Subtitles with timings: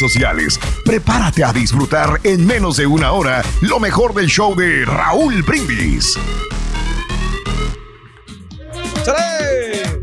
[0.00, 0.58] sociales.
[0.84, 6.18] Prepárate a disfrutar en menos de una hora lo mejor del show de Raúl Brindis.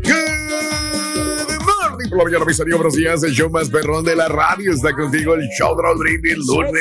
[0.04, 3.22] Good morning, por la mañana, mis amigos, buenos días.
[3.24, 5.34] El show más perrón de la radio está contigo.
[5.34, 6.38] El show de Raúl Brindis.
[6.46, 6.72] Lunes,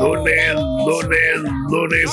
[0.00, 0.54] lunes,
[0.86, 2.10] lunes, lunes.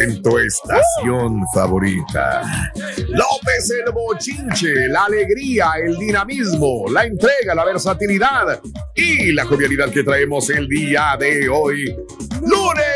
[0.00, 2.70] En tu estación favorita.
[3.08, 8.60] López el bochinche, la alegría, el dinamismo, la entrega, la versatilidad
[8.94, 11.84] y la jovialidad que traemos el día de hoy.
[12.42, 12.86] ¡Lunes!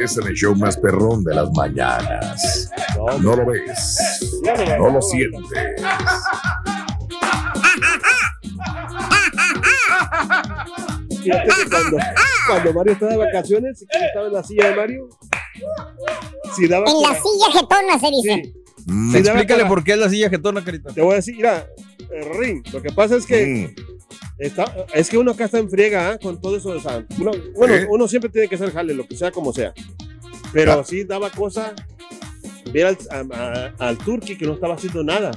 [0.00, 2.70] Es el show más perrón de las mañanas.
[3.20, 3.98] No lo ves,
[4.78, 5.82] no lo sientes.
[11.22, 11.96] Fíjate que cuando,
[12.46, 15.08] cuando Mario estaba de vacaciones, y estaba en la silla de Mario,
[16.56, 17.20] si daba En la coraje.
[17.22, 18.42] silla jetona se dice.
[18.44, 18.54] Sí,
[18.86, 19.68] Mm, daba Explícale coraje.
[19.68, 20.92] por qué es la silla jetona, carita.
[20.92, 21.66] Te voy a decir, mira,
[22.10, 23.80] eh, Rin, lo que pasa es que mm.
[24.38, 26.18] está, es que uno acá está en friega ¿ah?
[26.18, 26.70] con todo eso.
[26.70, 27.84] o sea, uno, bueno, Sí.
[27.90, 29.74] uno siempre tiene que hacer jale, lo que sea como sea.
[30.52, 30.84] Pero Claro.
[30.84, 31.74] sí daba cosa
[32.72, 35.30] ver al, a- a- al Turki que no estaba haciendo nada.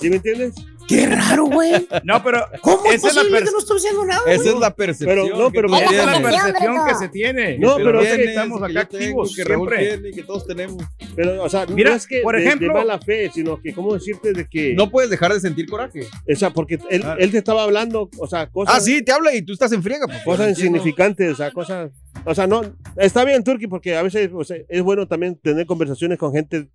[0.00, 0.54] ¿Sí me entiendes?
[0.88, 1.88] Qué raro, güey.
[2.04, 4.20] No, pero ¿Cómo es posible que no estoy haciendo nada?
[4.26, 5.26] Esa es la percepción.
[5.26, 7.58] Pero, no, pero Esa esa es la percepción, que se tiene.
[7.58, 9.88] No, pero tú es que estamos que acá activos que Raúl siempre.
[9.96, 10.82] tiene y que todos tenemos.
[11.16, 13.74] Pero, o sea, Mira, no es que por de- de, ejemplo- mala fe, sino que,
[13.74, 14.74] ¿cómo decirte de que.
[14.74, 16.00] No puedes dejar de sentir coraje.
[16.32, 17.16] O sea, porque él, Ah.
[17.18, 18.76] él te estaba hablando, o sea, cosas.
[18.76, 20.06] Ah, sí, te habla y tú estás en friega.
[20.06, 21.90] pues, Cosas insignificantes, o sea, cosas.
[22.24, 22.62] O sea, no.
[22.96, 26.68] Está bien, Turki, porque a veces o sea, es bueno también tener conversaciones con gente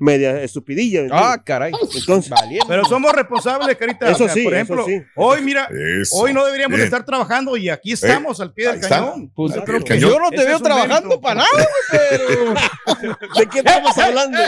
[0.00, 1.02] media estupidilla.
[1.02, 1.72] ¿me Ah, caray.
[1.94, 2.66] Entonces, Valiente.
[2.68, 4.10] Pero somos responsables, Carita.
[4.10, 5.02] Eso O sea, sí, por eso ejemplo, sí.
[5.16, 5.68] hoy, mira,
[6.00, 6.16] Eso.
[6.16, 6.84] hoy no deberíamos Bien.
[6.86, 9.30] estar trabajando y aquí estamos al pie del cañón.
[9.34, 10.10] Pues, Yo creo el que cañón.
[10.10, 11.20] yo no te veo trabajando mérito.
[11.20, 12.54] para nada, pero.
[13.38, 14.38] ¿de qué estamos hablando?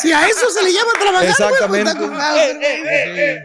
[0.00, 1.94] Si a eso se le llama trabajar, Exactamente.
[1.94, 3.42] güey, pues, está Eh, eh,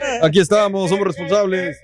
[0.00, 0.20] eh.
[0.22, 1.76] Aquí estamos, somos responsables.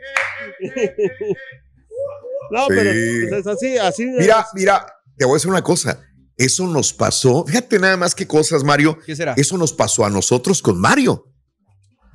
[2.50, 2.75] No, Sí.
[2.76, 4.06] pero pues, es así, así.
[4.06, 5.99] Mira, mira, te voy a decir una cosa.
[6.37, 7.44] Eso nos pasó.
[7.47, 8.98] Fíjate nada más qué cosas, Mario.
[9.04, 9.34] ¿Qué será?
[9.37, 11.26] Eso nos pasó a nosotros con Mario.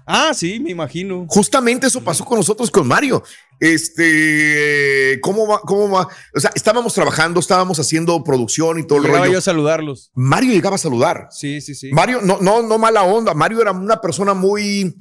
[0.10, 1.26] Ah, sí, me imagino.
[1.28, 3.24] Justamente eso pasó con nosotros con Mario.
[3.60, 5.60] Este, ¿cómo va?
[5.60, 6.08] ¿Cómo va?
[6.34, 9.34] O sea, estábamos trabajando, estábamos haciendo producción y todo el Llegaba rollo.
[9.34, 10.12] yo a saludarlos.
[10.16, 11.28] Mario llegaba a saludar.
[11.32, 11.92] Sí, sí, sí.
[11.92, 13.34] Mario, no, no, no mala onda.
[13.34, 14.96] Mario era una persona muy.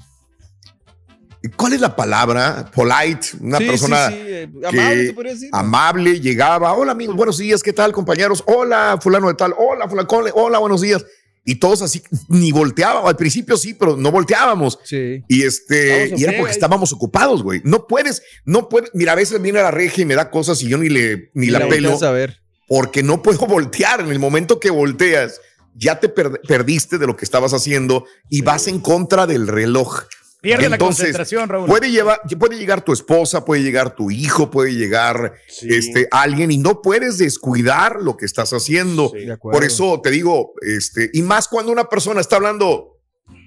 [1.56, 2.70] ¿Cuál es la palabra?
[2.74, 5.48] Polite, una Sí, persona sí, sí, eh, que- amable, podría decir.
[5.52, 8.42] amable, llegaba, hola amigos, buenos días, ¿qué tal compañeros?
[8.46, 11.04] Hola, fulano de tal, hola, fulano, hola, buenos días.
[11.48, 14.80] Y todos así, ni volteábamos, al principio sí, pero no volteábamos.
[14.82, 15.22] Sí.
[15.28, 17.60] Y este, y era porque estábamos ocupados, güey.
[17.62, 20.68] No puedes, no puedes, mira, a veces viene la regia y me da cosas y
[20.68, 22.40] yo ni le, ni la Le pelo, a ver.
[22.66, 24.00] porque no puedo voltear.
[24.00, 25.40] En el momento que volteas,
[25.76, 30.02] ya te per- perdiste de lo que estabas haciendo y vas en contra del reloj.
[30.42, 31.66] Pierde la Entonces, concentración, Raúl.
[31.66, 35.66] Puede, llevar, puede llegar tu esposa, puede llegar tu hijo, puede llegar Sí.
[35.70, 39.10] este, alguien y no puedes descuidar lo que estás haciendo.
[39.16, 39.26] Sí.
[39.40, 42.92] Por eso te digo, este, y más cuando una persona está hablando,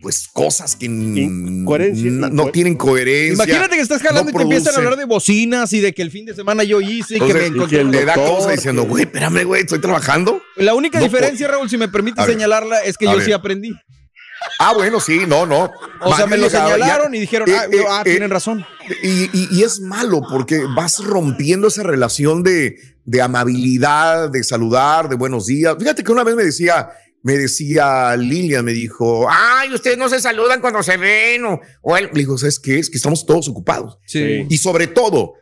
[0.01, 3.33] pues cosas que no tienen coherencia.
[3.45, 6.01] Imagínate que estás jalando no y te empiezan a hablar de bocinas y de que
[6.01, 7.77] el fin de semana yo hice y que me y encontré.
[7.77, 10.41] que le da doctor, cosa diciendo, güey, espérame, güey, estoy trabajando.
[10.57, 12.33] La única No diferencia, Raúl, si me permite A ver.
[12.35, 13.25] señalarla, es que yo ver.
[13.25, 13.73] sí aprendí.
[14.59, 15.71] Ah, bueno, sí, no, no.
[16.01, 18.65] O sea, me lo señalaron ya- y dijeron, eh, ah, eh, ah, eh, tienen razón.
[19.03, 22.75] Y, y- y es malo porque vas rompiendo esa relación de,
[23.05, 25.75] de amabilidad, de saludar, de buenos días.
[25.79, 26.89] Fíjate que una vez me decía
[27.21, 31.43] me decía Lilian, me dijo, ay, ustedes no se saludan cuando se ven.
[31.45, 32.05] O, o él.
[32.13, 32.79] Le digo, ¿sabes qué?
[32.79, 33.97] Es que estamos todos ocupados.
[34.05, 34.45] Sí.
[34.49, 35.33] Y sobre todo,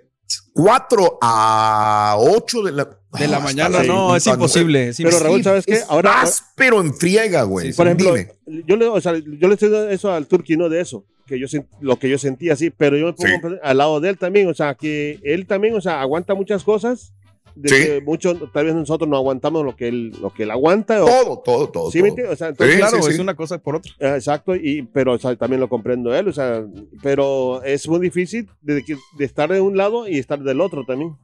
[0.53, 2.85] 4 a 8 de la,
[3.17, 4.89] De la Ah, mañana, no, es imposible.
[4.89, 5.19] es Pero.
[5.19, 5.79] Raúl, ¿sabes qué?
[5.87, 7.73] Ahora, áspero en friega, güey.
[7.73, 8.31] por ejemplo, Dime.
[8.65, 11.39] yo le, o sea, yo le estoy dando eso al Turqui, no de eso, que
[11.39, 11.47] yo
[11.79, 13.55] lo que yo sentía así, pero yo me pongo Sí.
[13.63, 17.13] al lado de él también, o sea, que él también, o sea, aguanta muchas cosas,
[17.59, 17.75] de Sí.
[17.85, 21.03] que mucho, tal vez nosotros no aguantamos lo que él, lo que él aguanta.
[21.03, 21.91] o- Todo, todo, todo.
[21.91, 22.31] ¿Sí todo.
[22.31, 23.91] O sea, entonces, Sí, claro, sí, es una cosa por otra.
[23.99, 26.65] Exacto, y, pero o sea, también lo comprendo él, o sea,
[27.01, 28.83] pero es muy difícil de,
[29.17, 31.15] de estar de un lado y estar del otro también.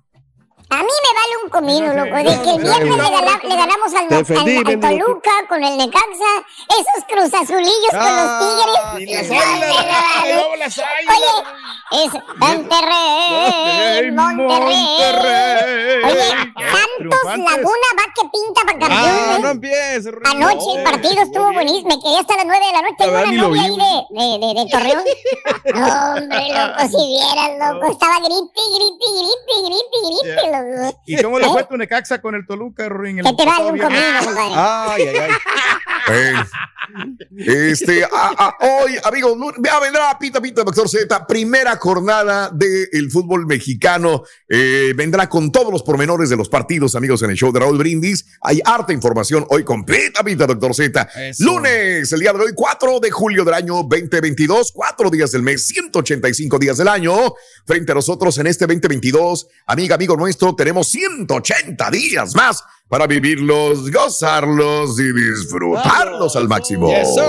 [0.73, 2.15] A mí me vale un comino, loco.
[2.17, 4.79] De que el viernes le, gana- le ganamos al, defendí, al.
[4.79, 6.31] Toluca con el Necaxa,
[6.69, 8.79] esos cruzazulillos con los tigres.
[8.99, 10.77] y las águilas,
[11.09, 16.03] Oye, es Monterrey, Monterrey.
[16.05, 17.51] Oye, Santos Triunfantes.
[17.51, 19.01] Laguna va que pinta para campeón.
[19.03, 19.41] Ah, ¿eh?
[19.41, 20.13] no empieces.
[20.25, 21.89] Anoche el partido estuvo buenísimo.
[21.89, 22.95] Me quedé hasta las 9 de la noche.
[22.97, 25.03] Tengo una novia vi, ahí de, de, Torreón.
[26.17, 27.91] Hombre, loco, si vieras, loco.
[27.91, 30.62] Estaba grite, grite, grite, grite, grite, loco.
[31.07, 33.19] ¿Y cómo le fue tu Necaxa con el Toluca, Ruin?
[33.19, 34.53] el Que te vale un comino, compadre.
[34.55, 35.31] Ay, ay, ay.
[37.37, 43.09] Eh, este, a- a- hoy, amigos, ya vendrá Pita Pita Doctor Z, primera jornada del
[43.09, 44.23] fútbol mexicano.
[44.49, 47.77] Eh, vendrá con todos los pormenores de los partidos, amigos, en el show de Raúl
[47.77, 48.25] Brindis.
[48.41, 51.09] Hay harta información hoy con Pita Pita Doctor Z.
[51.15, 51.43] Eso.
[51.45, 55.65] Lunes, el día de hoy, 4 de julio del año 2022, cuatro días del mes,
[55.65, 57.15] 185 días del año.
[57.65, 63.91] Frente a nosotros en este 2022, amiga, amigo nuestro, tenemos 180 días más para vivirlos,
[63.91, 66.87] gozarlos y disfrutarlos al máximo.
[66.89, 67.23] Yes, sir.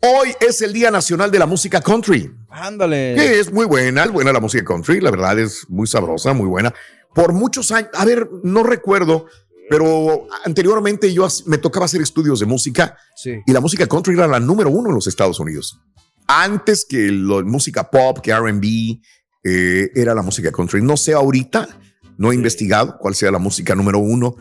[0.00, 3.14] Hoy es el Día Nacional de la Música Country, Ándale.
[3.16, 6.46] que es muy buena, es buena la música country, la verdad es muy sabrosa, muy
[6.46, 6.74] buena.
[7.14, 9.26] Por muchos años, a ver, no recuerdo,
[9.70, 13.40] pero anteriormente yo me tocaba hacer estudios de música Sí.
[13.46, 15.80] y la música country era la número uno en los Estados Unidos.
[16.26, 19.00] Antes que la música pop, que RB,
[19.44, 20.82] eh, era la música country.
[20.82, 21.68] No sé ahorita,
[22.18, 24.36] no he investigado cuál sea la música número uno,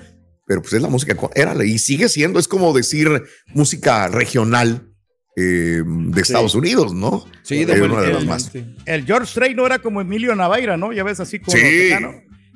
[0.45, 3.09] pero pues es la música, era y sigue siendo, es como decir
[3.53, 4.89] música regional
[5.35, 7.25] eh, de Estados Unidos, ¿no?
[7.41, 7.79] Sí, Eh, una de
[8.13, 8.27] las definitivamente.
[8.27, 8.51] más.
[8.85, 10.93] El George Strait no era como Emilio Navaira, ¿no?
[10.93, 11.89] Ya ves así como Sí.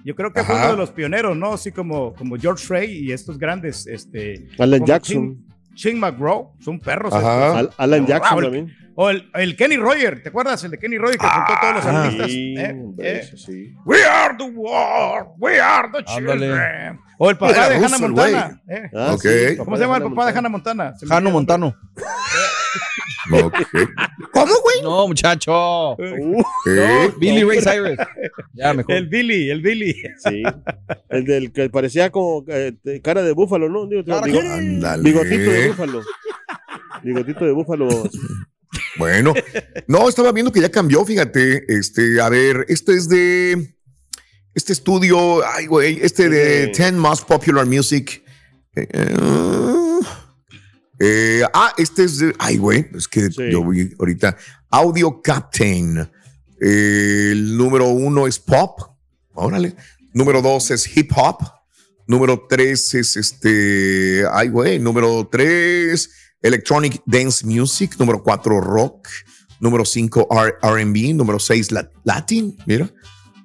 [0.05, 0.65] Yo creo que fue Ajá.
[0.65, 1.53] uno de los pioneros, ¿no?
[1.53, 4.47] Así como, como George Strait y estos grandes, este...
[4.57, 5.43] Alan Jackson.
[5.73, 7.13] Ching, Ching McGraw, son perros.
[7.13, 7.47] Ajá.
[7.47, 7.57] estos.
[7.57, 8.73] Al- Alan Jackson también.
[8.99, 10.63] O el, el Kenny Roger, ¿te acuerdas?
[10.63, 12.27] El de Kenny Roger que juntó a todos los Ah, artistas.
[12.31, 12.71] Sí, ¿eh?
[12.71, 13.19] hombre, ¿eh?
[13.19, 13.73] eso sí.
[13.85, 16.39] We are the world, we are the Ándale.
[16.47, 16.99] children.
[17.19, 18.61] O el papá de Hannah Montana.
[18.67, 18.89] ¿eh?
[18.95, 19.21] Ah, Ok.
[19.21, 20.37] sí, ¿Cómo se llama el papá de Montana.
[20.39, 20.93] Hannah Montana?
[21.01, 21.75] El Montano.
[24.31, 24.81] ¿Cómo, güey?
[24.83, 25.91] No, muchacho.
[25.93, 27.97] Uh, Eh, Billy Ray Cyrus.
[28.53, 28.95] Ya, mejor.
[28.95, 29.93] El Billy, el Billy.
[30.23, 30.43] sí.
[31.09, 32.73] El del que parecía como eh,
[33.03, 33.85] cara de búfalo, ¿no?
[33.87, 34.41] Digo, digo-
[35.03, 36.01] bigotito de búfalo.
[37.03, 37.87] Bigotito de búfalo.
[38.97, 39.33] Bueno,
[39.87, 41.65] no, estaba viendo que ya cambió, fíjate.
[41.67, 43.75] Este, a ver, este es de
[44.53, 46.81] este estudio, ay, güey, este de Sí.
[46.81, 48.23] 10 Most Popular Music.
[48.75, 48.87] Eh,
[50.99, 53.51] eh, ah, este es de, ay, güey, es que Sí.
[53.51, 54.35] yo vi ahorita.
[54.69, 56.09] Audio Captain.
[56.59, 58.79] Eh, el número uno es pop.
[59.33, 59.75] Órale.
[60.13, 61.37] Número dos es hip hop.
[62.07, 66.09] Número tres es este, ay, güey, número tres,
[66.41, 67.95] electronic dance music.
[67.99, 69.07] Número cuatro, rock.
[69.59, 71.13] Número cinco, R- R&B.
[71.13, 72.91] Número seis, la- Latin, mira.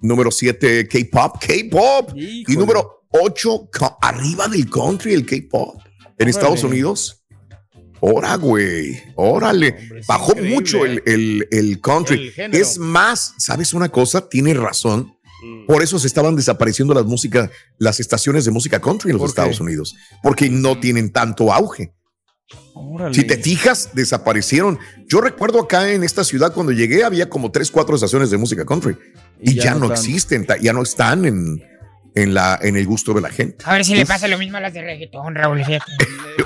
[0.00, 2.11] Número siete, K-pop, K-pop.
[2.16, 5.81] Y número ocho, co- arriba del country, el K-pop.
[6.19, 7.19] En Estados Unidos.
[8.00, 9.00] Ora, güey.
[9.14, 9.69] Órale.
[9.78, 11.02] Hombre, Bajó mucho el, ¿eh?
[11.07, 12.33] el, el country.
[12.37, 14.28] El es más, ¿sabes una cosa?
[14.28, 15.14] Tienes razón.
[15.45, 15.66] Mm.
[15.66, 19.31] Por eso se estaban desapareciendo las músicas, las estaciones de música country en los.
[19.31, 21.95] Estados Unidos, porque no tienen tanto auge.
[22.75, 23.14] Órale.
[23.14, 24.78] Si te fijas, desaparecieron.
[25.06, 28.64] Yo recuerdo acá en esta ciudad cuando llegué había como tres, cuatro estaciones de música
[28.64, 28.97] country
[29.40, 29.92] y, ya, no, están.
[29.92, 31.62] existen, ya no están en,
[32.14, 33.64] en, la, en el gusto de la gente.
[33.66, 35.62] A ver si le pasa lo mismo a las de reggaetón, Raúl.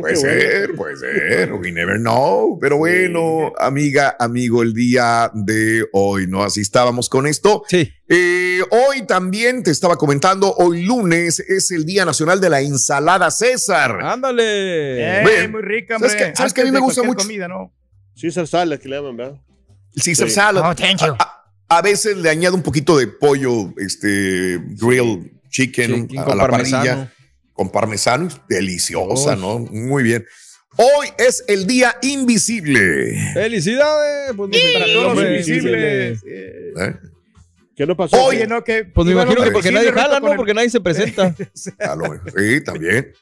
[0.00, 2.58] puede ser, puede ser, we never know.
[2.60, 6.42] Pero bueno, amiga, amigo, el día de hoy, ¿no?
[6.42, 7.62] Así estábamos con esto.
[7.68, 7.90] Sí.
[8.08, 13.30] Eh, hoy también te estaba comentando, hoy lunes es el Día Nacional de la Ensalada
[13.30, 14.00] César.
[14.02, 15.22] Ándale.
[15.24, 15.52] Ven.
[15.52, 16.36] muy rica, ¿Sabes hombre.
[16.36, 17.18] sabes qué a mí me gusta mucho?
[17.24, 17.72] comida, ¿no?
[18.20, 19.40] Caesar salad que le llaman, ¿verdad?
[20.02, 20.34] Caesar Sí.
[20.34, 20.70] salad.
[20.70, 21.14] Oh, thank you.
[21.18, 21.35] A, a
[21.82, 26.84] veces le añado un poquito de pollo, este, grilled chicken Chicken a con la parmesano.
[26.84, 27.12] parrilla
[27.52, 29.34] con parmesano, deliciosa.
[29.36, 29.58] ¿no?
[29.60, 30.24] Muy bien.
[30.76, 33.32] Hoy es el Día Invisible.
[33.32, 34.32] Felicidades.
[34.36, 36.22] Pues sé Para qué todos los invisibles.
[36.26, 36.72] eh.
[37.74, 38.24] ¿Qué no pasó?
[38.24, 38.84] Oye, no, que.
[38.84, 40.30] Pues me imagino que porque nadie jala, ¿no?
[40.30, 41.34] el- Porque nadie se presenta.
[41.80, 42.32] A lo mejor.
[42.36, 43.12] Sí, también.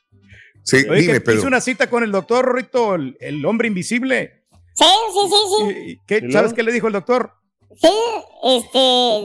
[0.65, 1.39] Sí, Oye, dime, Pedro.
[1.39, 4.45] hizo una cita con el doctor Rito, el, el hombre invisible.
[4.75, 5.65] Sí, sí, sí, sí.
[5.87, 6.33] ¿Y- y qué- ¿Y luego?
[6.33, 7.33] ¿Sabes qué le dijo el doctor?
[7.81, 7.93] Sí,
[8.45, 8.79] este,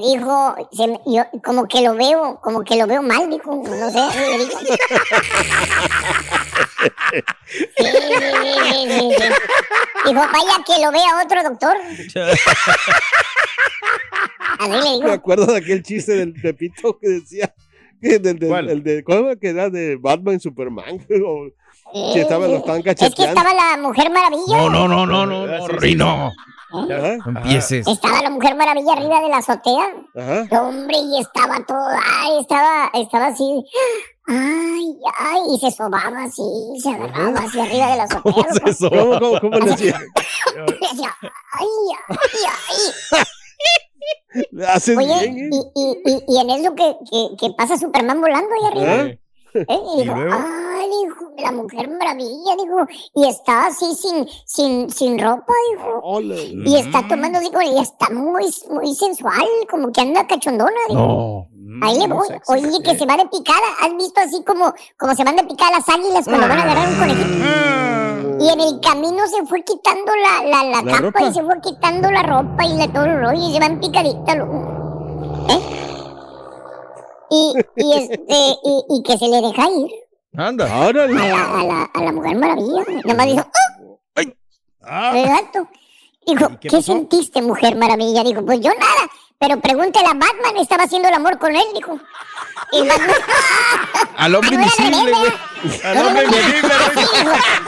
[0.08, 3.89] dijo, se me- yo como que lo veo, como que lo veo mal, dijo, no
[3.91, 4.60] sé, le dijo.
[4.60, 4.68] Sí,
[7.77, 8.13] sí, sí,
[8.63, 9.24] sí, sí, sí.
[10.06, 11.77] Dijo, vaya que lo vea otro doctor.
[14.60, 15.12] Así le Me dijo.
[15.12, 17.53] acuerdo de aquel chiste del Pepito que decía.
[18.01, 18.70] Que del, del- ¿Cuál?
[18.70, 21.06] el de, ¿Cómo que era de Batman y Superman?
[21.91, 24.46] O- que estaba, lo estaban Es que estaba la Mujer Maravilla.
[24.58, 26.32] No, no, no, no, no, no, Rino.
[26.71, 27.88] Ajá, No empieces.
[27.88, 29.88] Estaba la Mujer Maravilla arriba de la azotea.
[30.15, 30.61] ajá.
[30.61, 31.88] Hombre, y estaba todo,
[32.21, 33.65] ay, estaba, estaba así,
[34.27, 36.43] ay, ay, y se sobaba así,
[36.81, 38.33] se agarraba así arriba de la azotea.
[38.33, 38.89] ¿Cómo se eso?
[38.89, 39.99] ¿Cómo, cómo, cómo le decía?
[40.55, 41.15] Y decía,
[41.53, 41.67] ay,
[42.07, 42.17] ay,
[43.13, 43.23] ay.
[44.97, 45.49] Oye, bien, ¿eh?
[45.51, 48.93] y, y, y, y en eso que, que, que pasa Superman volando ahí arriba.
[48.93, 49.05] ¿Ah?
[49.55, 49.79] ¿eh?
[49.97, 55.53] Y dijo, ay, dijo, la mujer maravilla, dijo, y está así sin, sin, sin ropa,
[55.74, 56.00] dijo.
[56.03, 56.43] Ole.
[56.65, 61.00] Y está tomando como- y está muy, muy sensual, como que anda cachondona, dijo.
[61.01, 61.48] No.
[61.81, 62.27] Ahí le Mm, voy.
[62.27, 62.51] sexy.
[62.51, 63.60] Oye, que se va de picada.
[63.81, 66.89] ¿Has visto así como, como se van de picada las águilas cuando van a agarrar
[66.89, 67.29] un conejito?
[67.43, 71.22] Ah, Y en el camino se fue quitando la, la, la, ¿La capa ropa?
[71.24, 73.79] y se fue quitando la ropa y la, todo el rollo y se va en
[73.79, 74.36] picadita.
[74.36, 74.46] lo-
[75.50, 75.62] ¿Eh?
[77.31, 79.88] Y, y, este, y, y que se le deja ir
[80.38, 80.71] Anda.
[80.71, 81.13] a Órale.
[81.13, 82.83] la, a la, a la Mujer Maravilla.
[83.05, 83.48] Nomás dijo,
[84.13, 84.21] ¡ah!
[84.83, 85.67] ah, Exacto.
[86.25, 88.24] Dijo, ¿Y ¿qué, qué sentiste, Mujer Maravilla?
[88.24, 89.09] Dijo, pues yo nada.
[89.39, 91.98] Pero pregúntele a Batman, estaba haciendo el amor con él, dijo.
[92.74, 93.15] Y Batman,
[94.17, 95.31] Al hombre invisible, güey.
[95.83, 96.74] al hombre invisible.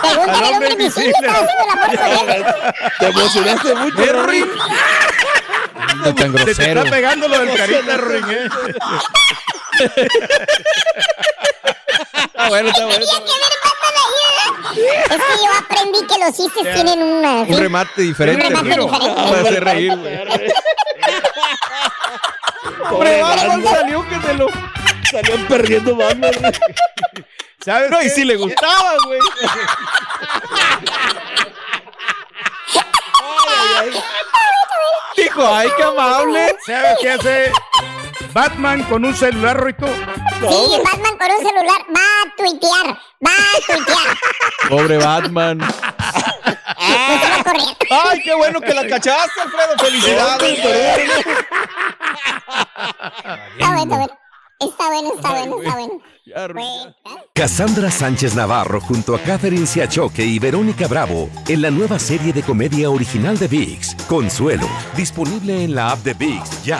[0.02, 2.46] Pregúntale al hombre invisible, estaba haciendo el amor con él.
[3.00, 4.04] Te emocionaste mucho.
[4.04, 4.46] Henry.
[5.96, 6.80] No tan Se te grosero.
[6.84, 8.50] está pegando lo del carita, Ruin, ¿eh?
[12.42, 13.04] Está bueno, está bueno.
[13.04, 13.36] está bueno.
[14.74, 17.32] Es que yo aprendí que los chistes tienen una...
[17.42, 18.46] Un remate diferente.
[18.48, 19.14] Un remate diferente.
[19.16, 20.16] Para hacer reír, güey.
[22.92, 24.48] Hombre, Batman salió que se lo.
[25.10, 26.32] Salían perdiendo Batman.
[27.64, 28.06] ¿Sabes No, qué?
[28.06, 29.20] y si le gustaba, güey.
[35.18, 36.56] Dijo, ay, qué amable.
[36.66, 37.52] ¿Sabes qué hace
[38.34, 39.88] Batman con un celular, Rito?
[39.88, 44.18] Sí, Batman con un celular a tuitear, va a tuitear.
[44.70, 45.58] Pobre Batman.
[45.58, 47.78] No se va a correr.
[47.90, 49.78] Ay, qué bueno que la cachaste, Alfredo.
[49.78, 50.60] Felicidades.
[53.58, 54.22] Está bueno, está bueno.
[54.62, 56.02] Está bueno, está bueno, está bueno.
[56.24, 56.62] Ya, Rino.
[57.04, 62.32] Bueno, Cassandra Sánchez Navarro junto a Catherine Siachoque y Verónica Bravo en la nueva serie
[62.32, 66.80] de comedia original de VIX, Consuelo, disponible en la app de VIX ya.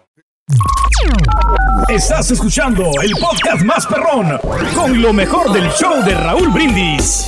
[1.89, 4.37] Estás escuchando el podcast más perrón
[4.75, 7.25] con lo mejor del show de Raúl Brindis.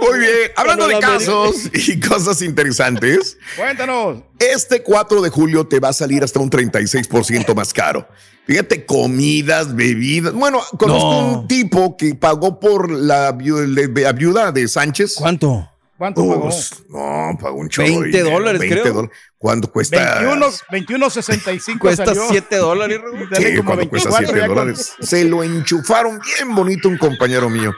[0.00, 4.22] Muy bien, hablando de casos y cosas interesantes, Cuéntanos.
[4.38, 8.08] este 4 de julio te va a salir hasta un 36% más caro.
[8.46, 10.32] Fíjate, comidas, bebidas.
[10.32, 11.32] Bueno, conozco No.
[11.40, 15.16] un tipo que pagó por la viuda de Sánchez.
[15.18, 15.69] ¿Cuánto?
[16.00, 16.48] ¿Cuánto pagó?
[16.88, 17.86] No, pagó un chorro.
[17.88, 18.94] 20 de dinero, dólares, creo.
[18.94, 19.16] dólares.
[19.36, 20.20] ¿Cuánto cuesta?
[20.20, 22.22] 21, 21.65 Cuesta salió.
[22.30, 23.00] 7 dólares,
[23.36, 24.94] Sí, como cuando cuesta 24 7 ya con- dólares.
[25.02, 27.74] Se lo enchufaron bien bonito un compañero mío.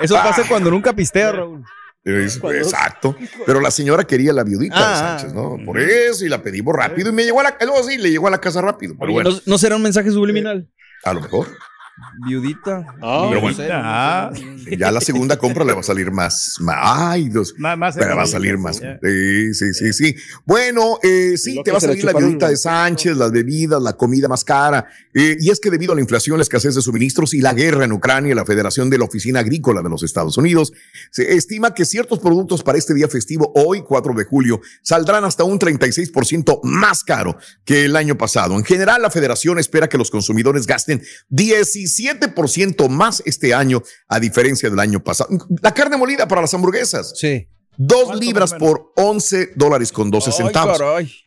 [0.00, 1.62] Eso pasa cuando nunca pistea, Raúl.
[2.02, 3.14] Exacto.
[3.44, 5.58] Pero la señora quería la viudita de Ah, Sánchez, ¿no?
[5.62, 7.10] Por eso, y la pedimos rápido.
[7.10, 8.94] Y me llegó a la luego sí, le llegó a la casa rápido.
[8.98, 10.66] Pero Oye, bueno, ¿no, no será un mensaje subliminal?
[11.04, 11.48] a lo mejor.
[12.26, 12.84] Viudita.
[13.00, 13.56] Ah, Pero bueno.
[13.72, 14.30] Ah,
[14.78, 16.56] Ya la segunda compra le va a salir más.
[16.60, 17.54] más ay, Dios.
[17.56, 18.76] Más- más Pero va a salir sí, más.
[18.76, 20.16] Sí, sí, sí, sí.
[20.44, 24.28] Bueno, eh, sí, te va a salir la viudita de Sánchez, las bebidas, la comida
[24.28, 24.86] más cara.
[25.14, 27.84] Eh, y es que debido a la inflación, la escasez de suministros y la guerra
[27.84, 30.72] en Ucrania, la Federación de la Oficina Agrícola de los Estados Unidos
[31.10, 35.44] se estima que ciertos productos para este día festivo, hoy 4 de julio, saldrán hasta
[35.44, 38.54] un 36% más caro que el año pasado.
[38.56, 41.02] En general, la Federación espera que los consumidores gasten
[41.86, 45.30] 17% más este año, a diferencia del año pasado.
[45.62, 47.12] La carne molida para las hamburguesas.
[47.16, 47.48] Sí.
[47.78, 50.80] Dos libras por 11 dólares con 12 Ay, centavos.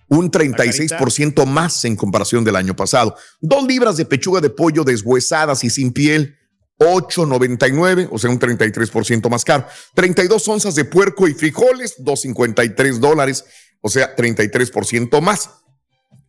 [0.07, 3.15] Un 36% más en comparación del año pasado.
[3.39, 6.35] Dos libras de pechuga de pollo deshuesadas y sin piel.
[6.79, 9.67] 8.99, o sea, un 33% más caro.
[9.95, 13.43] 32 onzas de puerco y frijoles, 2.53 dólares,
[13.81, 15.49] o sea, 33% más.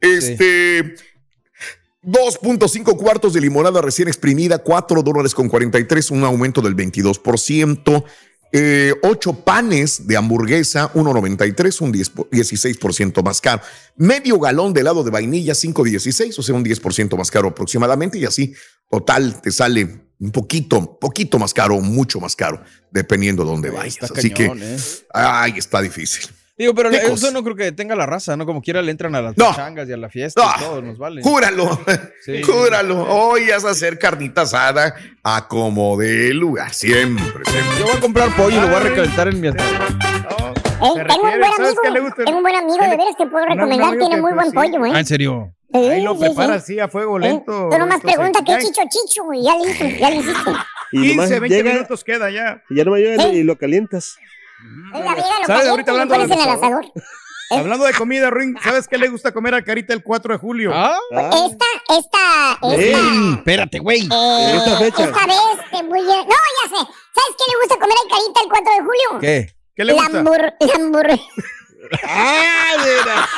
[0.00, 0.96] Este,
[2.02, 8.04] 2.5 cuartos de limonada recién exprimida, 4 dólares con 43, un aumento del 22%.
[8.52, 13.62] Eh, 8 panes de hamburguesa, 1.93, un 10 po- 16% más caro.
[13.96, 18.18] Medio galón de helado de vainilla, 5.16, o sea, un 10% más caro aproximadamente.
[18.18, 18.52] Y así,
[18.90, 23.98] total, te sale un poquito, poquito más caro, mucho más caro, dependiendo de dónde vayas.
[24.02, 24.78] Está así cañón, que, ¿eh?
[25.14, 26.24] ay, está difícil.
[26.60, 28.44] Digo, pero ¿Qué eso no creo que tenga la raza, ¿no?
[28.44, 29.54] Como quiera le entran a las No.
[29.54, 30.50] changas y a la fiesta No.
[30.54, 31.22] y todo, nos vale.
[31.22, 31.80] Júralo,
[32.22, 32.42] Sí.
[32.42, 33.02] júralo.
[33.08, 37.78] Hoy vas a hacer carnita asada a como de lugar, siempre, siempre.
[37.78, 39.52] Yo voy a comprar pollo y lo voy a recalentar en mi Eh,
[40.82, 44.32] tengo un buen amigo, tengo un buen amigo de veras que puedo recomendar, tiene muy
[44.34, 44.54] buen sí.
[44.54, 44.92] pollo, ¿eh?
[44.94, 45.54] Ah, ¿en serio?
[45.72, 46.74] Ahí lo prepara sí.
[46.74, 47.20] así a fuego ¿Eh?
[47.22, 47.70] lento.
[47.70, 50.50] Tú nomás pregunta qué chicho chicho, y ya le hice, ya le hiciste.
[50.92, 52.62] Y 15, nomás 20 llega minutos queda ya.
[52.68, 54.18] y ya no me y lo calientas.
[54.92, 55.68] Oiga, mira, lo ¿Sabes?
[55.68, 56.84] Ahorita hablando de en el la- asador.
[57.52, 60.70] Hablando de comida, Ring, ¿sabes qué le gusta comer a Carita el 4 de julio?
[60.72, 60.96] ¿Ah?
[61.10, 61.64] Esta,
[61.98, 63.34] esta, Ey, esta.
[63.38, 64.02] espérate, güey.
[64.02, 65.04] eh, esta fecha.
[65.04, 65.36] Esta vez
[65.72, 66.04] te voy a...
[66.04, 66.76] No, ya sé.
[66.76, 69.20] ¿Sabes qué le gusta comer a Carita el 4 de julio?
[69.20, 69.54] ¿Qué?
[69.74, 70.12] ¿Qué le gusta?
[70.12, 71.06] Lambur, lambur,
[72.06, 73.28] ¡Ah, mira!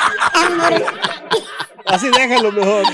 [1.87, 2.85] Así déjalo mejor.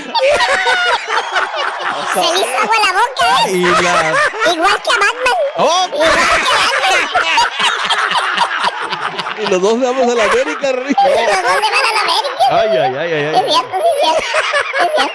[2.13, 3.51] Se le hizo agua la boca, ¿eh?
[3.51, 4.15] Y la...
[4.53, 5.37] Igual que a Batman.
[5.57, 5.85] ¡Oh!
[5.93, 6.19] Igual que
[9.39, 10.97] a Y los dos vamos a la América, Rick.
[10.97, 11.25] Batman.
[11.27, 12.43] Los dos le van a la América.
[12.51, 13.51] Ay, ay, ay, ay, Es ay.
[13.51, 14.23] cierto, sí, es cierto.
[14.79, 15.13] Es cierto.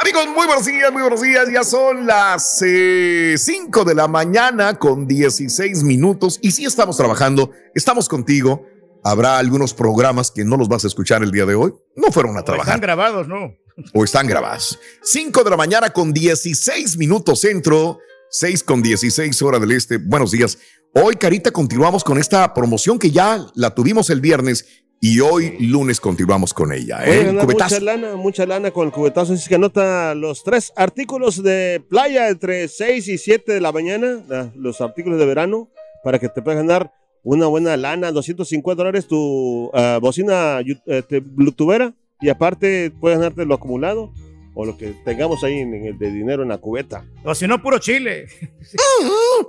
[0.00, 1.48] Amigos, muy buenos días, muy buenos días.
[1.50, 6.38] Ya son las 5 de la mañana con 16 minutos.
[6.42, 8.66] Y sí estamos trabajando, estamos contigo.
[9.04, 11.72] Habrá algunos programas que no los vas a escuchar el día de hoy.
[11.94, 13.52] No fueron a Están trabajar grabados, ¿no?
[13.92, 14.78] o están grabados.
[15.02, 17.98] 5 de la mañana con 16 minutos centro,
[18.30, 19.98] 6 con 16 hora del este.
[19.98, 20.58] Buenos días.
[20.94, 24.64] Hoy, Carita, continuamos con esta promoción que ya la tuvimos el viernes
[25.00, 27.00] y hoy lunes continuamos con ella.
[27.04, 27.32] Voy a ¿eh?
[27.32, 29.32] mucha lana, mucha lana con el cubetazo.
[29.34, 34.22] Así que anota los tres artículos de playa entre 6 y 7 de la mañana,
[34.28, 35.68] la- los artículos de verano,
[36.04, 36.92] para que te puedas ganar
[37.24, 43.54] una buena lana, 250 dólares tu ah, bocina este, bluetoothera y aparte puedes ganarte lo
[43.54, 44.12] acumulado
[44.54, 47.04] o lo que tengamos ahí en, en el de dinero en la cubeta.
[47.24, 48.26] O si no, puro chile.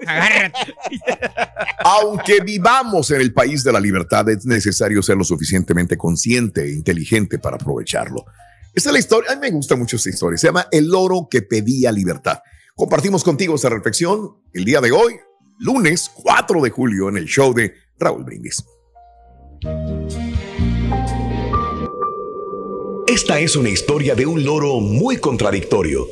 [1.83, 6.71] Aunque vivamos en el país de la libertad, es necesario ser lo suficientemente consciente e
[6.71, 8.25] inteligente para aprovecharlo.
[8.73, 10.37] Esta es la historia, a mí me gusta mucho esta historia.
[10.37, 12.39] Se llama El oro que pedía libertad.
[12.75, 15.15] Compartimos contigo esta reflexión el día de hoy,
[15.57, 18.63] lunes 4 de julio, en el show de Raúl Brindis.
[23.07, 26.07] Esta es una historia de un loro muy contradictorio.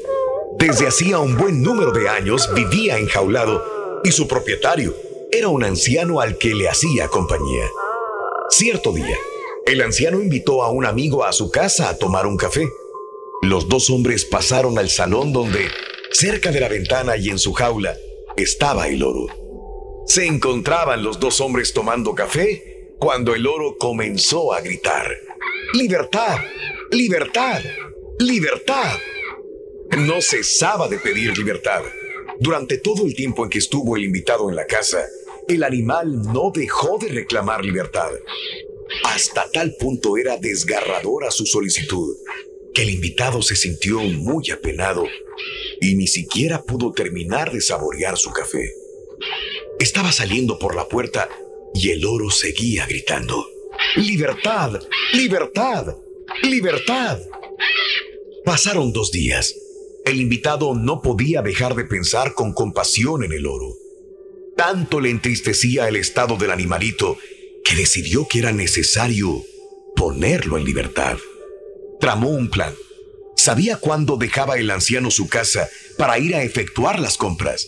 [0.57, 4.95] Desde hacía un buen número de años vivía enjaulado y su propietario
[5.31, 7.65] era un anciano al que le hacía compañía.
[8.49, 9.17] Cierto día,
[9.65, 12.69] el anciano invitó a un amigo a su casa a tomar un café.
[13.41, 15.67] Los dos hombres pasaron al salón donde,
[16.11, 17.97] cerca de la ventana y en su jaula,
[18.37, 19.27] estaba el loro.
[20.05, 25.11] Se encontraban los dos hombres tomando café cuando el loro comenzó a gritar.
[25.73, 26.37] ¡Libertad!
[26.91, 27.61] ¡Libertad!
[28.19, 28.97] ¡Libertad!
[29.97, 31.81] No cesaba de pedir libertad.
[32.39, 35.05] Durante todo el tiempo en que estuvo el invitado en la casa,
[35.47, 38.11] el animal no dejó de reclamar libertad.
[39.05, 42.15] Hasta tal punto era desgarradora su solicitud
[42.73, 45.05] que el invitado se sintió muy apenado
[45.81, 48.73] y ni siquiera pudo terminar de saborear su café.
[49.79, 51.29] Estaba saliendo por la puerta
[51.73, 53.45] y el oro seguía gritando.
[53.95, 54.79] ¡Libertad!
[55.13, 55.95] ¡Libertad!
[56.43, 57.19] ¡Libertad!
[58.45, 59.55] Pasaron dos días.
[60.05, 63.75] El invitado no podía dejar de pensar con compasión en el oro.
[64.55, 67.17] Tanto le entristecía el estado del animalito
[67.63, 69.43] que decidió que era necesario
[69.95, 71.17] ponerlo en libertad.
[71.99, 72.73] Tramó un plan.
[73.35, 75.67] Sabía cuándo dejaba el anciano su casa
[75.97, 77.67] para ir a efectuar las compras.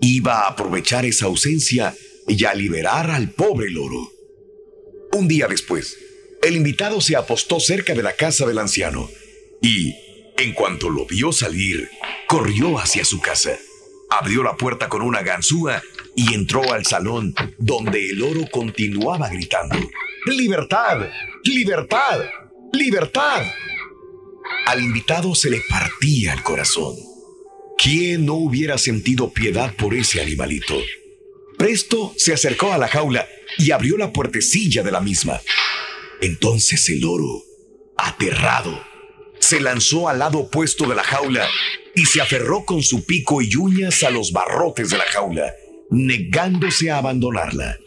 [0.00, 1.94] Iba a aprovechar esa ausencia
[2.28, 4.12] y a liberar al pobre loro.
[5.12, 5.96] Un día después,
[6.42, 9.10] el invitado se apostó cerca de la casa del anciano
[9.60, 9.94] y,
[10.36, 11.88] en cuanto lo vio salir,
[12.28, 13.58] corrió hacia su casa.
[14.10, 15.82] Abrió la puerta con una ganzúa
[16.14, 19.78] y entró al salón donde el loro continuaba gritando.
[20.26, 21.08] ¡Libertad!
[21.44, 22.20] ¡Libertad!
[22.72, 23.42] ¡Libertad!
[24.68, 26.94] Al invitado se le partía el corazón.
[27.78, 30.74] ¿Quién no hubiera sentido piedad por ese animalito?
[31.56, 33.26] Presto se acercó a la jaula
[33.56, 35.40] y abrió la puertecilla de la misma.
[36.20, 37.44] Entonces el loro,
[37.96, 38.78] aterrado,
[39.38, 41.48] se lanzó al lado opuesto de la jaula
[41.94, 45.50] y se aferró con su pico y uñas a los barrotes de la jaula,
[45.88, 47.78] negándose a abandonarla.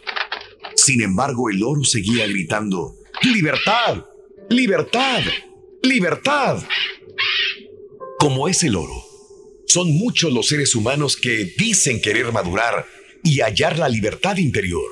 [0.74, 4.04] Sin embargo, el loro seguía gritando, ¡Libertad!
[4.50, 5.22] ¡Libertad!
[5.82, 6.62] ¡Libertad!
[8.16, 9.04] Como es el oro,
[9.66, 12.86] son muchos los seres humanos que dicen querer madurar
[13.24, 14.84] y hallar la libertad interior,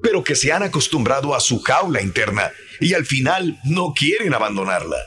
[0.00, 4.98] pero que se han acostumbrado a su jaula interna y al final no quieren abandonarla.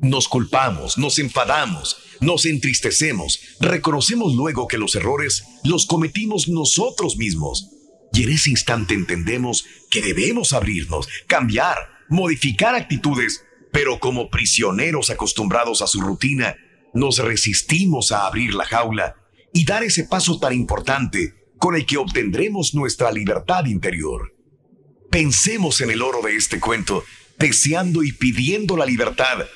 [0.00, 7.68] Nos culpamos, nos enfadamos, nos entristecemos, reconocemos luego que los errores los cometimos nosotros mismos.
[8.14, 11.76] Y en ese instante entendemos que debemos abrirnos, cambiar,
[12.08, 16.56] modificar actitudes, pero como prisioneros acostumbrados a su rutina,
[16.92, 19.14] nos resistimos a abrir la jaula
[19.52, 24.32] y dar ese paso tan importante con el que obtendremos nuestra libertad interior.
[25.10, 27.04] Pensemos en el oro de este cuento,
[27.38, 29.46] deseando y pidiendo la libertad,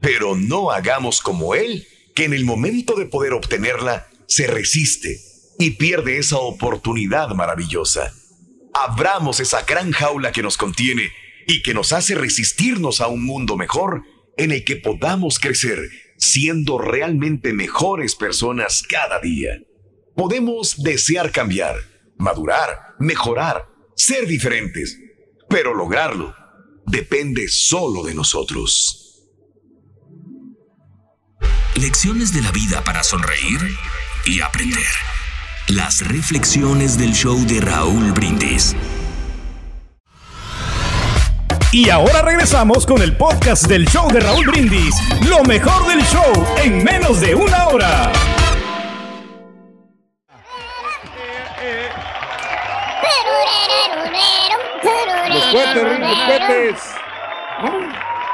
[0.00, 5.20] pero no hagamos como él, que en el momento de poder obtenerla se resiste
[5.58, 8.12] y pierde esa oportunidad maravillosa.
[8.72, 11.10] Abramos esa gran jaula que nos contiene
[11.50, 14.04] y que nos hace resistirnos a un mundo mejor
[14.36, 15.80] en el que podamos crecer
[16.16, 19.58] siendo realmente mejores personas cada día.
[20.14, 21.74] Podemos desear cambiar,
[22.16, 24.96] madurar, mejorar, ser diferentes,
[25.48, 26.36] pero lograrlo
[26.86, 29.26] depende solo de nosotros.
[31.74, 33.58] Lecciones de la vida para sonreír
[34.24, 34.86] y aprender.
[35.66, 38.76] Las reflexiones del show de Raúl Brindis.
[41.72, 44.92] Y ahora regresamos con el podcast del show de Raúl Brindis.
[45.28, 46.32] Lo mejor del show
[46.64, 48.12] en menos de una hora.
[55.28, 56.80] Los cohetes, los cohetes.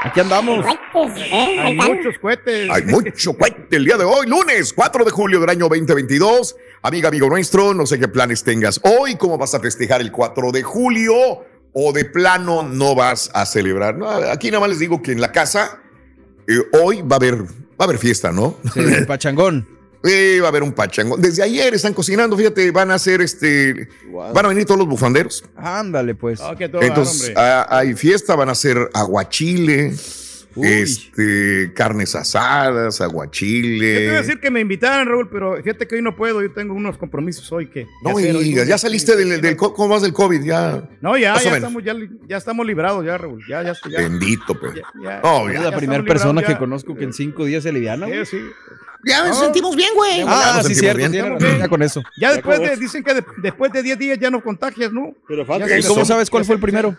[0.02, 0.64] Aquí andamos.
[0.64, 2.70] Hay muchos cohetes.
[2.70, 6.56] Hay mucho cohete el día de hoy, lunes 4 de julio del año 2022.
[6.80, 10.52] Amiga, amigo nuestro, no sé qué planes tengas hoy, cómo vas a festejar el 4
[10.52, 11.44] de julio
[11.78, 13.98] o de plano no vas a celebrar.
[13.98, 15.78] No, aquí nada más les digo que en la casa
[16.48, 17.48] eh, hoy va a haber va
[17.80, 18.56] a haber fiesta, ¿no?
[18.72, 19.68] Sí, el pachangón.
[20.02, 21.20] Sí, va a haber un pachangón.
[21.20, 23.88] Desde ayer están cocinando, fíjate, van a hacer este,
[24.32, 25.44] van a venir todos los bufanderos.
[25.54, 26.40] Ándale, pues.
[26.40, 27.34] Ah, que todo Entonces, hombre.
[27.36, 29.92] ah, hay fiesta, van a hacer aguachile,
[30.64, 34.04] este, carnes asadas, Yo te aguachile.
[34.04, 36.42] iba a decir que me invitaran, Raúl, pero fíjate que hoy no puedo.
[36.42, 37.86] Yo tengo unos compromisos hoy que.
[38.02, 40.42] No digas, ya saliste del, del co- ¿cómo vas del COVID?
[40.42, 40.88] Ya.
[41.00, 41.94] No, ya, ya estamos, ya,
[42.28, 43.42] ya estamos librados, ya, Raúl.
[43.48, 43.98] Ya, ya, ya.
[43.98, 44.74] Bendito, pues.
[45.02, 45.70] ya, No, Es ya.
[45.70, 48.06] la primera persona que conozco que en cinco días se liviana.
[48.06, 48.38] Sí, sí.
[49.04, 49.44] Ya nos No.
[49.44, 50.24] sentimos bien, güey.
[50.26, 50.98] Ah, sí, cierto.
[50.98, 51.12] bien.
[51.12, 52.02] tiene ya con eso.
[52.20, 55.14] Ya después de, dicen que de- después de 10 días ya no contagias, ¿no?
[55.28, 56.96] Pero falta Ya ¿Y se cómo sabes cuál fue el primero?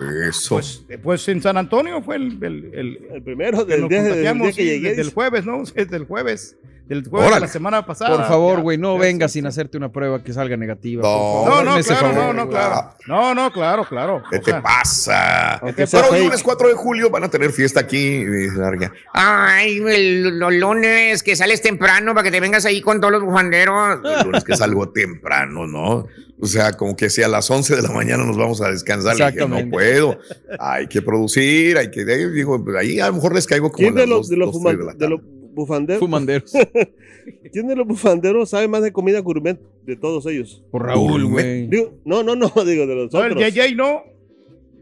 [0.00, 0.56] Eso.
[0.56, 4.52] Pues, pues en San Antonio fue el, el, el, el primero del día, del día
[4.52, 4.88] que llegué.
[4.90, 5.62] desde el jueves, ¿no?
[5.74, 6.56] Desde el jueves.
[6.88, 8.16] Del jueves de la semana pasada.
[8.16, 9.48] Por favor, güey, no vengas sí, sin sí.
[9.48, 11.02] hacerte una prueba que salga negativa.
[11.02, 11.44] No.
[11.44, 11.64] por favor.
[11.64, 12.14] No, claro, favor.
[12.14, 12.90] no, no, claro.
[13.06, 14.22] No, no, claro, claro.
[14.30, 15.60] ¿Qué O te sea, pasa?
[15.76, 18.24] Pero el lunes 4 de julio van a tener fiesta aquí.
[18.56, 18.92] larga.
[19.12, 23.22] Ay, el- los lunes que sales temprano para que te vengas ahí con todos los
[23.22, 24.00] bufanderos.
[24.04, 26.06] El lunes que salgo temprano, ¿no?
[26.40, 29.16] O sea, como que si a las 11 de la mañana nos vamos a descansar,
[29.16, 30.18] le dije, no puedo.
[30.60, 32.04] Hay que producir, hay que.
[32.04, 34.98] Digo, ahí a lo mejor les caigo como ¿Quién de los, dos- de los, dos,
[34.98, 35.20] de los
[35.58, 36.00] bufanderos?
[36.00, 36.52] Fumanderos.
[37.52, 40.64] ¿Quién de los bufanderos sabe más de comida gourmet de todos ellos?
[40.70, 41.68] Por Raúl, güey.
[42.04, 43.52] No, no, no, digo de los no, el otros.
[43.54, 44.02] JJ no.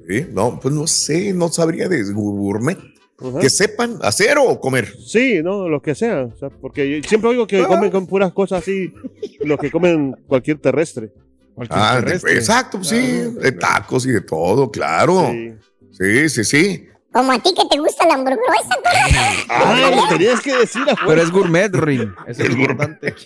[0.09, 2.79] Sí, No, pues no sé, no sabría de gourmet.
[3.19, 3.41] Ajá.
[3.41, 4.87] Que sepan hacer o comer.
[5.05, 6.25] Sí, no, lo que sea.
[6.25, 7.67] o sea, porque yo siempre oigo que Ah.
[7.67, 8.93] comen con puras cosas así,
[9.41, 11.11] lo que comen cualquier terrestre.
[11.55, 12.35] Cualquier Ah, terrestre.
[12.35, 12.97] exacto, pues sí,
[13.41, 15.31] de tacos y de todo, claro.
[15.33, 15.55] Sí.
[15.93, 16.85] Sí, sí, sí.
[17.13, 18.77] Como a ti que te gusta la hamburguesa,
[19.49, 21.05] Ah, lo tenías que decir afuera.
[21.07, 22.13] Pero es gourmet, Rin.
[22.27, 23.15] Eso es importante.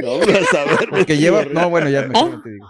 [0.00, 0.88] No, vas a ver.
[0.90, 1.44] Porque lleva.
[1.44, 2.68] No, bueno, ya mejor no te digo.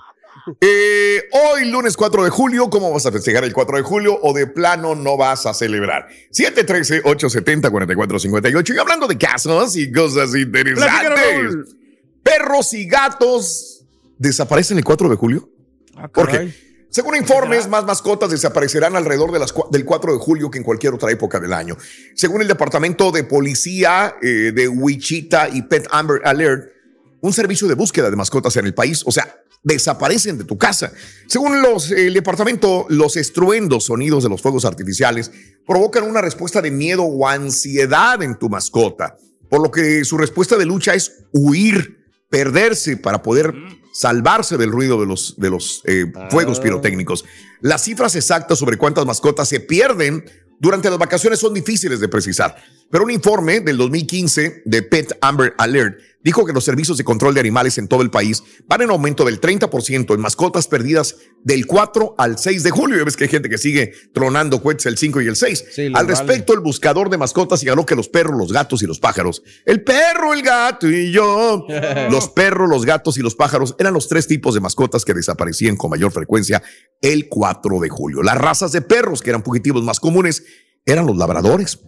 [0.63, 4.33] Eh, hoy, lunes 4 de julio, ¿cómo vas a festejar el 4 de julio o
[4.33, 6.09] de plano no vas a celebrar?
[6.33, 8.75] 713-870-4458.
[8.75, 11.75] Y hablando de casos y cosas interesantes,
[12.23, 13.85] perros y gatos
[14.17, 15.51] desaparecen el 4 de julio.
[15.97, 16.51] Ah, ¿Por qué?
[16.91, 20.65] Según informes, más mascotas desaparecerán alrededor de las cua- del 4 de julio que en
[20.65, 21.77] cualquier otra época del año.
[22.15, 26.73] Según el Departamento de Policía eh, de Wichita y Pet Amber Alert,
[27.21, 30.93] un servicio de búsqueda de mascotas en el país, o sea, desaparecen de tu casa.
[31.27, 35.31] Según los, el departamento, los estruendos sonidos de los fuegos artificiales
[35.67, 39.17] provocan una respuesta de miedo o ansiedad en tu mascota,
[39.51, 41.99] por lo que su respuesta de lucha es huir,
[42.31, 43.53] perderse para poder
[43.99, 47.25] salvarse del ruido de los, de los eh, fuegos pirotécnicos.
[47.61, 50.25] Las cifras exactas sobre cuántas mascotas se pierden
[50.61, 52.55] durante las vacaciones son difíciles de precisar,
[52.93, 57.33] pero un informe del 2015 de Pet Amber Alert dijo que los servicios de control
[57.33, 61.67] de animales en todo el país van en aumento del 30% en mascotas perdidas del
[61.67, 62.99] 4 al 6 de julio.
[62.99, 65.65] Ya ves que hay gente que sigue tronando cohetes el 5 y el 6.
[65.65, 66.09] los al vale.
[66.09, 69.83] respecto, el buscador de mascotas señaló que los perros, los gatos y los pájaros, el
[69.83, 71.65] perro, el gato y yo,
[72.11, 75.79] los perros, los gatos y los pájaros eran los tres tipos de mascotas que desaparecían
[75.79, 76.63] con mayor frecuencia
[77.01, 78.23] el 4 de julio.
[78.23, 80.45] Las razas de perros que eran fugitivos más comunes
[80.85, 81.81] eran los labradores,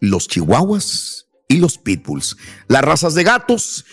[0.00, 2.36] los chihuahuas y los pitbulls.
[2.68, 3.84] Las razas de gatos,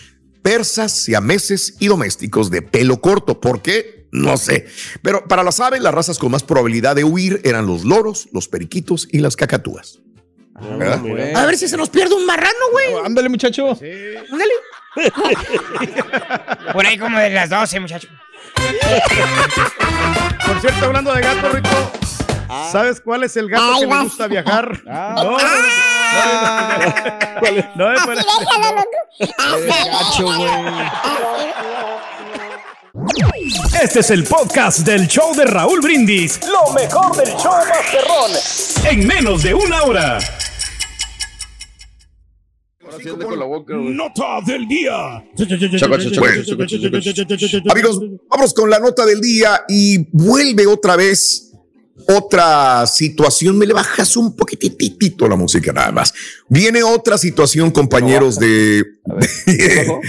[0.42, 3.40] persas, siameses y domésticos de pelo corto.
[3.40, 4.06] ¿Por qué?
[4.12, 4.66] No sé.
[5.02, 8.48] Pero para las aves, las razas con más probabilidad de huir eran los loros, los
[8.48, 10.00] periquitos y las cacatúas.
[10.60, 11.02] ¿Verdad?
[11.34, 12.94] A ver si se nos pierde un marrano, güey.
[13.04, 13.70] Ándale, muchacho.
[13.70, 14.52] Ándale.
[16.72, 18.08] Por ahí como de las 12, muchacho.
[20.46, 21.92] Por cierto, hablando de gato, Rico,
[22.48, 24.82] ¿sabes cuál es el gato que le gusta viajar?
[24.96, 25.14] Ah.
[25.16, 25.30] No,
[27.76, 28.98] no, no, no, no, no, no, Déjalo, loco.
[29.90, 30.26] Gacho,
[33.82, 36.40] Este es el podcast del show de Raúl Brindis.
[36.46, 38.30] Lo mejor del show Masterrón.
[38.84, 40.18] En menos de una hora.
[43.68, 45.24] Nota del día.
[47.70, 51.53] Amigos, vamos con la nota del día y vuelve otra vez
[52.08, 53.58] otra situación.
[53.58, 56.12] Me le bajas un poquititito la música nada más.
[56.48, 58.84] Viene otra situación, compañeros de...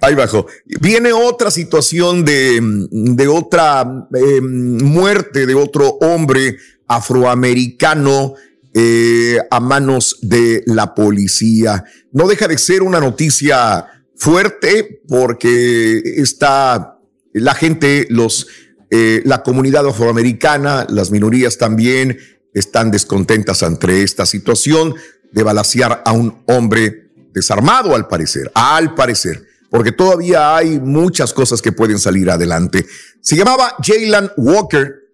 [0.00, 0.46] Ahí bajo.
[0.80, 8.34] Viene otra situación de, de otra eh, muerte de otro hombre afroamericano
[8.72, 11.84] eh, a manos de la policía.
[12.12, 16.98] No deja de ser una noticia fuerte porque está
[17.32, 18.46] la gente, los,
[18.90, 22.18] eh, la comunidad afroamericana, las minorías también
[22.52, 24.94] están descontentas ante esta situación
[25.32, 31.60] de balasear a un hombre desarmado al parecer, al parecer, porque todavía hay muchas cosas
[31.60, 32.86] que pueden salir adelante.
[33.20, 35.04] Se llamaba Jalen Walker,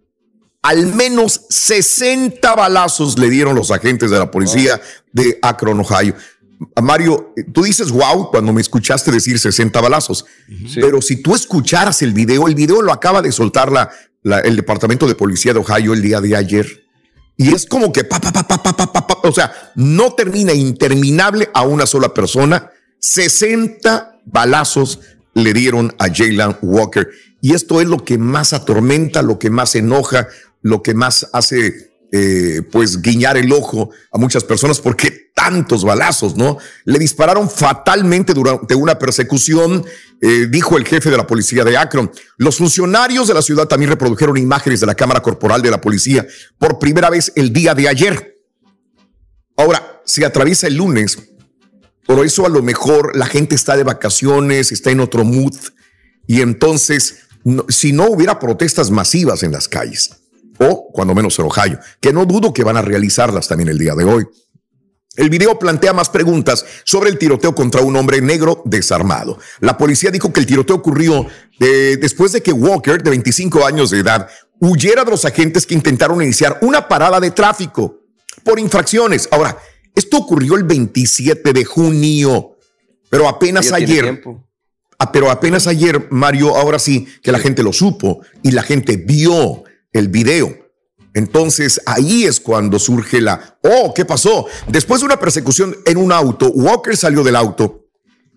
[0.62, 4.78] al menos 60 balazos le dieron los agentes de la policía
[5.12, 6.14] de Akron, Ohio.
[6.82, 10.26] Mario, eh, tú dices wow cuando me escuchaste decir 60 balazos,
[10.74, 13.90] pero si tú escucharas el video, el video lo acaba de soltar la,
[14.40, 16.84] el Departamento de Policía de Ohio el día de ayer.
[17.36, 20.52] Y es como que pa, pa, pa, pa, pa, pa, pa, o sea, no termina
[20.52, 22.70] interminable a una sola persona.
[22.98, 25.00] 60 balazos
[25.32, 27.08] le dieron a Jalen Walker.
[27.40, 30.28] Y esto es lo que más atormenta, lo que más enoja,
[30.60, 36.36] lo que más hace eh, pues, guiñar el ojo a muchas personas, porque tantos balazos,
[36.36, 36.58] ¿no?
[36.84, 39.84] Le dispararon fatalmente durante una persecución,
[40.20, 42.10] eh, dijo el jefe de la policía de Akron.
[42.36, 46.26] Los funcionarios de la ciudad también reprodujeron imágenes de la cámara corporal de la policía
[46.58, 48.38] por primera vez el día de ayer.
[49.56, 51.18] Ahora, se atraviesa el lunes,
[52.06, 55.54] por eso a lo mejor la gente está de vacaciones, está en otro mood,
[56.26, 57.20] y entonces,
[57.68, 60.19] si no hubiera protestas masivas en las calles,
[60.60, 63.94] o cuando menos en Ohio, que no dudo que van a realizarlas también el día
[63.94, 64.26] de hoy.
[65.16, 69.38] El video plantea más preguntas sobre el tiroteo contra un hombre negro desarmado.
[69.58, 71.26] La policía dijo que el tiroteo ocurrió
[71.58, 74.28] eh, después de que Walker, de 25 años de edad,
[74.60, 78.00] huyera de los agentes que intentaron iniciar una parada de tráfico
[78.44, 79.28] por infracciones.
[79.32, 79.58] Ahora,
[79.94, 82.56] esto ocurrió el 27 de junio,
[83.08, 84.22] pero apenas ayer.
[84.98, 88.96] Ah, pero apenas ayer, Mario, ahora sí que la gente lo supo y la gente
[88.98, 90.56] vio el video.
[91.14, 94.46] Entonces ahí es cuando surge la, oh, ¿qué pasó?
[94.68, 97.86] Después de una persecución en un auto, Walker salió del auto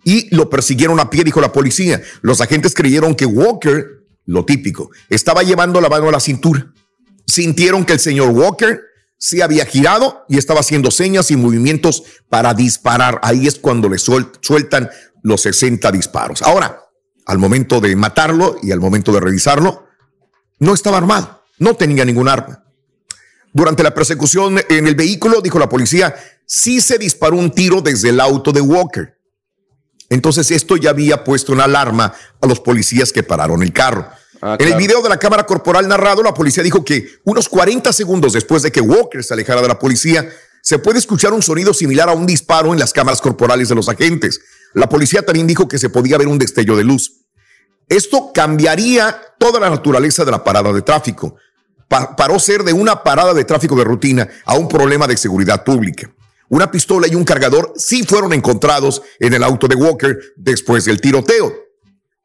[0.04, 2.02] y lo persiguieron a pie, dijo la policía.
[2.22, 3.86] Los agentes creyeron que Walker,
[4.26, 6.74] lo típico, estaba llevando la mano a la cintura.
[7.28, 8.82] Sintieron que el señor Walker
[9.18, 13.20] se había girado y estaba haciendo señas y movimientos para disparar.
[13.24, 14.89] Ahí es cuando le suel- sueltan
[15.22, 16.42] los 60 disparos.
[16.42, 16.82] Ahora,
[17.26, 19.86] al momento de matarlo y al momento de revisarlo,
[20.60, 22.63] no estaba armado, no tenía ningún arma.
[23.54, 28.10] Durante la persecución en el vehículo, dijo la policía, sí se disparó un tiro desde
[28.10, 29.16] el auto de Walker.
[30.10, 34.08] Entonces esto ya había puesto una alarma a los policías que pararon el carro.
[34.42, 37.94] Ah, En el video de la cámara corporal narrado, la policía dijo que unos 40
[37.94, 40.30] segundos después de que Walker se alejara de la policía,
[40.62, 43.89] se puede escuchar un sonido similar a un disparo en las cámaras corporales de los
[43.89, 44.42] agentes.
[44.74, 47.22] La policía también dijo que se podía ver un destello de luz.
[47.88, 51.36] Esto cambiaría toda la naturaleza de la parada de tráfico.
[51.88, 55.63] Pa- paró ser de una parada de tráfico de rutina a un problema de seguridad
[55.63, 56.12] pública.
[56.50, 61.02] Una pistola y un cargador sí fueron encontrados en el auto de Walker después del
[61.02, 61.54] tiroteo.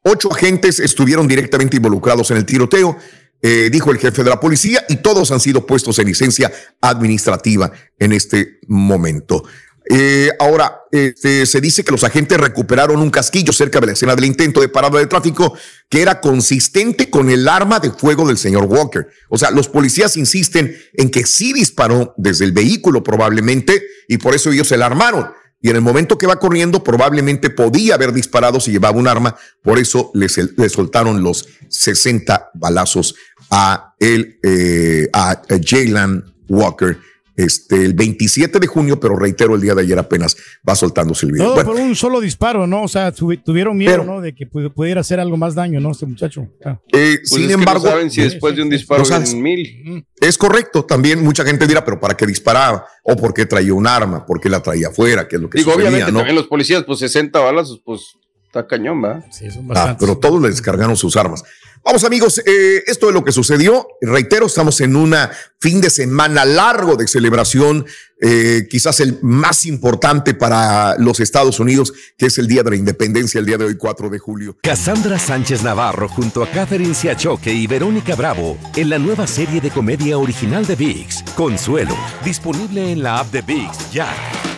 [0.02, 2.96] Ocho agentes estuvieron directamente involucrados en el tiroteo,
[3.42, 7.70] eh, dijo el jefe de la policía, y todos han sido puestos en licencia administrativa
[7.98, 9.44] en este momento.
[9.90, 14.14] Eh, ahora, este, se dice que los agentes recuperaron un casquillo cerca de la escena
[14.14, 15.56] del intento de parada de tráfico
[15.88, 19.06] que era consistente con el arma de fuego del señor Walker.
[19.30, 24.34] O sea, los policías insisten en que sí disparó desde el vehículo probablemente y por
[24.34, 25.30] eso ellos se la armaron.
[25.60, 29.36] Y en el momento que va corriendo, probablemente podía haber disparado si llevaba un arma.
[29.62, 33.16] Por eso le, le soltaron los 60 balazos
[33.50, 36.98] a, el, eh, a Jalen Walker
[37.38, 40.36] este, el 27 de junio, pero reitero, el día de ayer apenas
[40.68, 41.46] va soltándose el video.
[41.46, 42.82] Todo Bueno, por un solo disparo, ¿no?
[42.82, 44.20] O sea, tu- tuvieron miedo, ¿no?
[44.20, 45.92] De que pu- pudiera hacer algo más daño, ¿no?
[45.92, 46.48] Este muchacho.
[46.64, 46.78] Ah.
[46.92, 50.04] eh, Pues sin es que embargo, no saben si después de un disparo en mil.
[50.20, 50.84] es correcto.
[50.84, 52.84] También mucha gente dirá, pero ¿para qué disparaba?
[53.04, 54.26] O ¿por qué traía un arma?
[54.26, 55.26] ¿Por qué la traía afuera?
[55.28, 56.18] ¿Qué es lo que Digo, sucedía, obviamente no?
[56.18, 58.02] también los policías, pues 60 balazos, pues
[58.46, 59.22] está cañón, ¿va?
[59.30, 61.44] Sí, son Ah, pero todos le descargaron sus armas.
[61.84, 63.86] Vamos amigos, eh, esto es lo que sucedió.
[64.00, 65.14] Reitero, estamos en un
[65.60, 67.86] fin de semana largo de celebración,
[68.20, 72.76] eh, quizás el más importante para los Estados Unidos, que es el Día de la
[72.76, 74.58] Independencia, el día de hoy, 4 de julio.
[74.62, 79.70] Cassandra Sánchez Navarro junto a Catherine Siachoque y Verónica Bravo en la nueva serie de
[79.70, 84.57] comedia original de VIX, Consuelo, disponible en la app de VIX ya.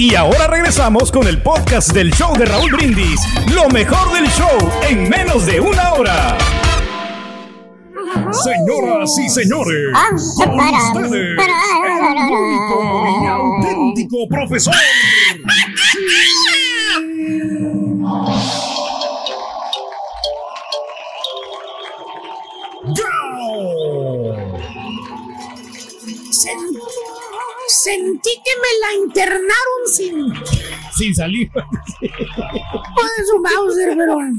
[0.00, 3.20] Y ahora regresamos con el podcast del show de Raúl Brindis.
[3.54, 4.58] Lo mejor del show
[4.88, 6.38] en menos de una hora.
[8.32, 9.76] Señoras y señores,
[10.36, 11.50] con ustedes, el
[12.32, 14.74] único y auténtico profesor.
[27.70, 30.34] sentí que me la internaron sin.
[30.96, 31.48] Sin salir.
[31.52, 34.14] Joder, su Mauser, pero.
[34.14, 34.38] Buen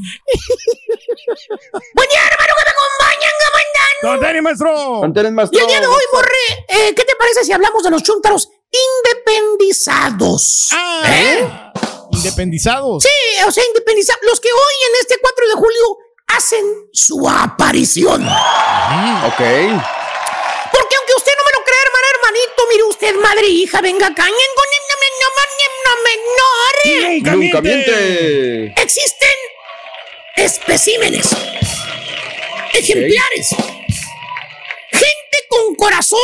[2.09, 4.01] día, hermano, que me acompañan, comandante.
[4.03, 5.57] ¡Don Tenny, maestro!
[5.57, 8.49] Y el día de hoy, Borre, eh, ¿qué te parece si hablamos de los chúntaros
[8.71, 10.69] independizados?
[11.07, 11.47] ¿Eh?
[12.11, 13.03] Independizados.
[13.03, 13.09] Sí,
[13.47, 14.21] o sea, independizados.
[14.23, 18.21] Los que hoy, en este 4 de julio, hacen su aparición.
[18.23, 19.41] Ok.
[20.71, 24.07] Porque aunque usted no me lo crea, hermana, hermanito, mire usted, madre e hija, venga
[24.07, 24.25] acá.
[27.35, 28.73] Nunca miente.
[28.81, 29.29] Existen
[30.37, 31.29] especímenes,
[32.73, 33.49] ejemplares,
[34.91, 36.19] gente con corazón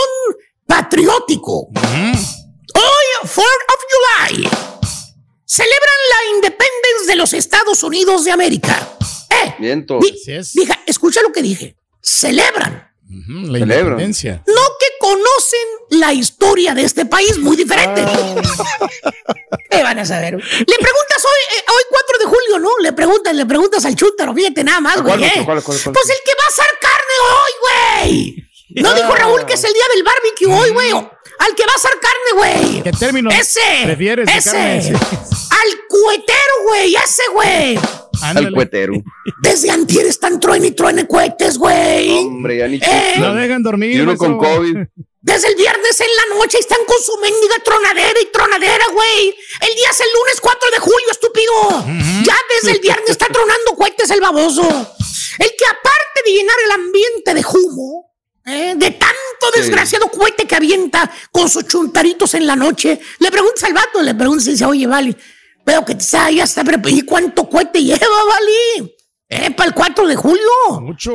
[0.66, 1.68] patriótico.
[1.74, 4.50] Hoy, 4 of July,
[5.46, 8.88] celebran la independencia de los Estados Unidos de América.
[9.30, 10.00] Eh, Miento.
[10.00, 10.16] di-
[10.54, 11.76] Dija, escucha lo que dije.
[12.02, 12.87] Celebran.
[13.28, 13.80] La Celebran.
[13.90, 14.44] independencia.
[14.48, 18.04] No que conocen la historia de este país muy diferente.
[19.70, 20.34] ¿Qué van a saber?
[20.36, 22.70] Le preguntas hoy, eh, hoy 4 de julio, ¿no?
[22.82, 25.18] Le preguntas, le preguntas al chúntaro, fíjate nada más, güey.
[25.18, 25.32] ¿Cuál, ¿eh?
[25.46, 28.48] Pues el que va a hacer carne hoy, güey.
[28.84, 30.92] No dijo Raúl que es el día del barbecue hoy, güey.
[30.92, 32.84] Al que va a hacer carne, güey.
[32.84, 33.60] ¿Qué término Ese.
[33.84, 34.52] prefieres de ese.
[34.52, 34.88] carne?
[34.90, 36.96] Al cuetero, güey.
[36.96, 37.80] Ese, güey.
[38.36, 38.94] Al cuetero.
[39.42, 42.10] Desde antier están truene y truene cohetes, güey.
[42.26, 43.14] Hombre, ya ni Eh.
[43.20, 43.92] No dejan dormir.
[43.92, 44.38] Y uno con.
[44.38, 44.78] COVID.
[45.22, 49.28] Desde el viernes en la noche están con su mendiga tronadera y tronadera, güey.
[49.60, 51.86] El día es el lunes 4 de julio, estúpido.
[52.26, 54.62] Ya desde el viernes está tronando cohetes el baboso.
[54.64, 58.10] El que aparte de llenar el ambiente de humo,
[58.46, 58.74] ¿eh?
[58.78, 59.18] de tanto
[59.54, 59.60] Sí.
[59.62, 64.14] desgraciado cohete que avienta con sus chuntaritos en la noche, le preguntas al vato, le
[64.16, 65.16] preguntas y dice, oye, vale,
[65.68, 66.98] veo que está, ya está preparado.
[66.98, 68.96] ¿Y cuánto cohete lleva, vale?
[69.30, 70.50] Eh, para el 4 de julio.
[70.82, 71.14] Mucho.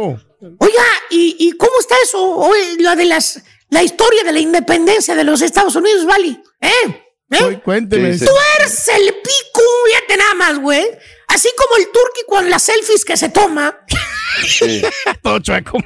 [0.58, 2.22] Oiga, ¿y, y cómo está eso?
[2.36, 6.40] Oye, lo de las, la historia de la independencia de los Estados Unidos, ¿vale?
[6.60, 7.04] ¿Eh?
[7.30, 7.60] ¿Eh?
[7.64, 8.12] Cuénteme.
[8.12, 8.26] Sí, sí.
[8.26, 10.84] Tuerce el pico, fíjate nada más, güey.
[11.28, 13.78] Así como el turqui con las selfies que se toma,
[14.46, 14.82] Sí.
[15.22, 15.78] Todo chueco.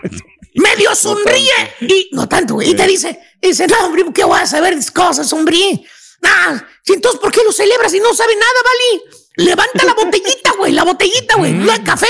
[0.55, 1.53] medio sonríe
[1.83, 2.71] y no tanto, güey.
[2.71, 5.85] Y te dice, dice, no, hombre, ¿qué voy a saber de cosas, hombre?
[6.27, 9.05] Ah, ¿y entonces por qué lo celebras si no sabe nada, vale?
[9.37, 12.09] Levanta la botellita, güey, la botellita, güey, la de café.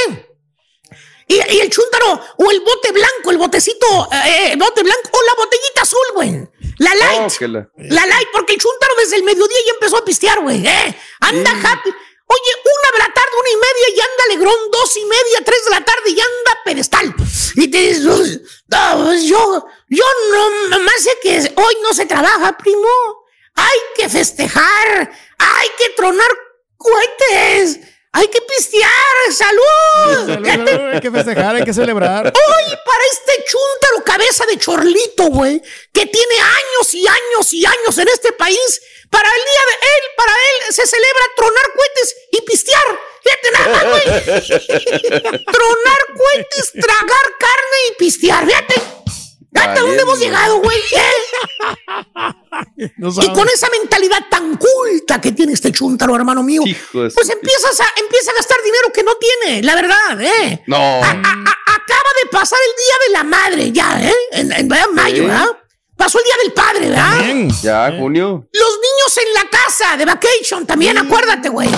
[1.28, 5.22] Y, y el chúntaro, o el bote blanco, el botecito, eh, el bote blanco, o
[5.24, 6.48] la botellita azul, güey.
[6.78, 7.22] La light.
[7.34, 10.40] Oh, que la- La light, porque el chúntaro desde el mediodía ya empezó a pistear,
[10.40, 10.64] güey.
[10.66, 10.96] ¿eh?
[11.20, 11.90] Anda happy.
[12.28, 15.64] Oye, una de la tarde, una y media, y anda Alegrón, dos y media, tres
[15.64, 17.14] de la tarde, y anda pedestal.
[17.56, 20.04] Y te dices, "Uy, no, yo, yo
[20.68, 22.88] no, más sé que hoy no se trabaja, primo.
[23.56, 26.28] Hay que festejar, hay que tronar
[26.76, 27.80] cohetes,
[28.12, 30.46] hay que pistear, salud.
[30.46, 32.26] Salud, hay que festejar, hay que celebrar.
[32.26, 35.60] Hoy para este chúntaro cabeza de chorlito, güey,
[35.92, 38.80] que tiene años y años y años en este país,
[39.10, 43.00] para el día de él, para él se celebra tronar cohetes y pistear.
[43.22, 45.44] Fíjate nada más, güey.
[45.44, 48.46] tronar cohetes, tragar carne y pistear.
[48.46, 48.95] Fíjate.
[49.60, 50.78] Fíjate a dónde hemos llegado, güey.
[50.78, 51.12] ¿eh?
[52.76, 57.86] y con esa mentalidad tan culta que tiene este chúntaro, hermano mío, pues empiezas a,
[58.00, 60.62] empieza a gastar dinero que no tiene, la verdad, ¿eh?
[60.66, 60.76] No.
[60.76, 64.14] A- a- a- acaba de pasar el Día de la Madre, ya, ¿eh?
[64.32, 65.20] En, en- mayo, Sí.
[65.22, 65.46] ¿verdad?
[65.96, 67.54] Pasó el Día del Padre, ¿verdad?
[67.62, 68.46] Ya, junio.
[68.52, 71.68] Los niños en la casa de vacation, también acuérdate, güey.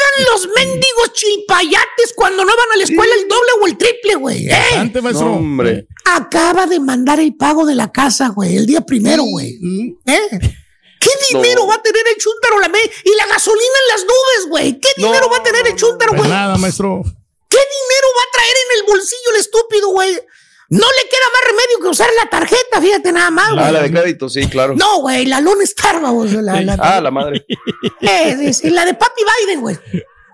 [0.00, 4.14] Tragan los mendigos chilpayates cuando no van a la escuela el doble o el triple,
[4.16, 4.46] güey.
[4.46, 4.50] ¿eh?
[4.50, 5.26] Bastante, maestro.
[5.26, 5.86] No, hombre.
[6.04, 9.58] Acaba de mandar el pago de la casa, güey, el día primero, güey.
[10.06, 10.28] ¿Eh?
[11.00, 14.48] ¿Qué dinero va a tener el chúntaro la me- y la gasolina en las nubes,
[14.48, 14.80] güey?
[14.80, 16.30] ¿Qué dinero va a tener el chúntaro, Pues güey?
[16.30, 17.02] nada, maestro.
[17.48, 20.20] ¿Qué dinero va a traer en el bolsillo el estúpido, güey?
[20.70, 23.90] No le queda más remedio que usar la tarjeta, fíjate nada más, Ah, la de
[23.90, 24.74] crédito, sí, claro.
[24.76, 27.44] No, güey, la Lone Star, vamos, la, la, Ah, la madre.
[28.00, 29.76] Eh, sí, sí, la de Papi Biden, güey.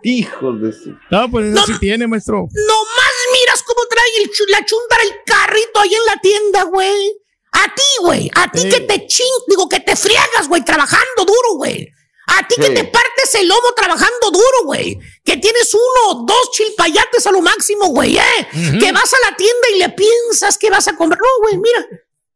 [0.02, 0.94] Hijos de su.
[1.10, 2.46] No, pues eso sí tiene, maestro.
[2.52, 7.12] Nomás miras cómo trae el la chuntara el carrito ahí en la tienda, güey.
[7.52, 8.30] A ti, güey.
[8.34, 11.90] A ti que te ching, digo, que te friegas, güey, trabajando duro, güey.
[12.26, 14.98] A ti que te partes el lomo trabajando duro, güey.
[15.24, 18.48] Que tienes uno o dos chilpayates a lo máximo, güey, ¿eh?
[18.80, 21.20] Que vas a la tienda y le piensas que vas a comprar.
[21.20, 21.86] No, güey, mira.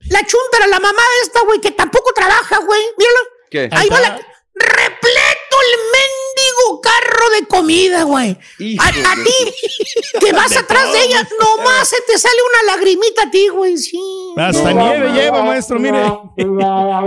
[0.09, 2.81] La chuntara, la mamá esta, güey, que tampoco trabaja, güey.
[2.97, 3.19] Mírala.
[3.51, 3.69] ¿Qué?
[3.73, 4.27] Ahí va la.
[4.55, 8.37] Repleto el mendigo carro de comida, güey.
[8.79, 9.55] A, a ti,
[10.21, 13.79] que vas atrás de ella, nomás se te sale una lagrimita a ti, güey.
[13.79, 14.01] Sí.
[14.37, 16.03] Hasta nieve lleva, maestro, mire.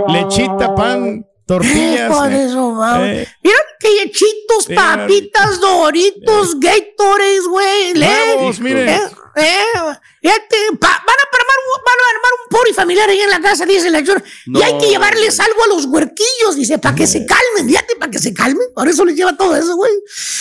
[0.08, 2.10] Lechita, pan, tortillas.
[2.10, 2.48] Hijo de eh.
[2.48, 3.22] su madre.
[3.22, 4.96] Eh, Mira que lechitos, Mira.
[4.96, 7.94] papitas, doritos, Gatorades, güey.
[7.94, 8.94] le- Huevos, mire.
[8.94, 9.00] Eh,
[9.36, 10.30] eh,
[10.80, 13.66] pa- van, a armar, un- van a armar un pori familiar ahí en la casa,
[13.66, 14.22] dice la señora.
[14.46, 17.96] Y hay que No, llevarles algo a los huerquillos, dice, para que se calmen, fíjate,
[17.96, 18.68] para que se calmen.
[18.74, 19.92] Por eso les lleva todo eso, güey.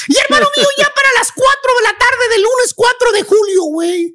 [0.07, 3.63] Y hermano mío, ya para las 4 de la tarde del lunes 4 de julio,
[3.63, 4.13] güey.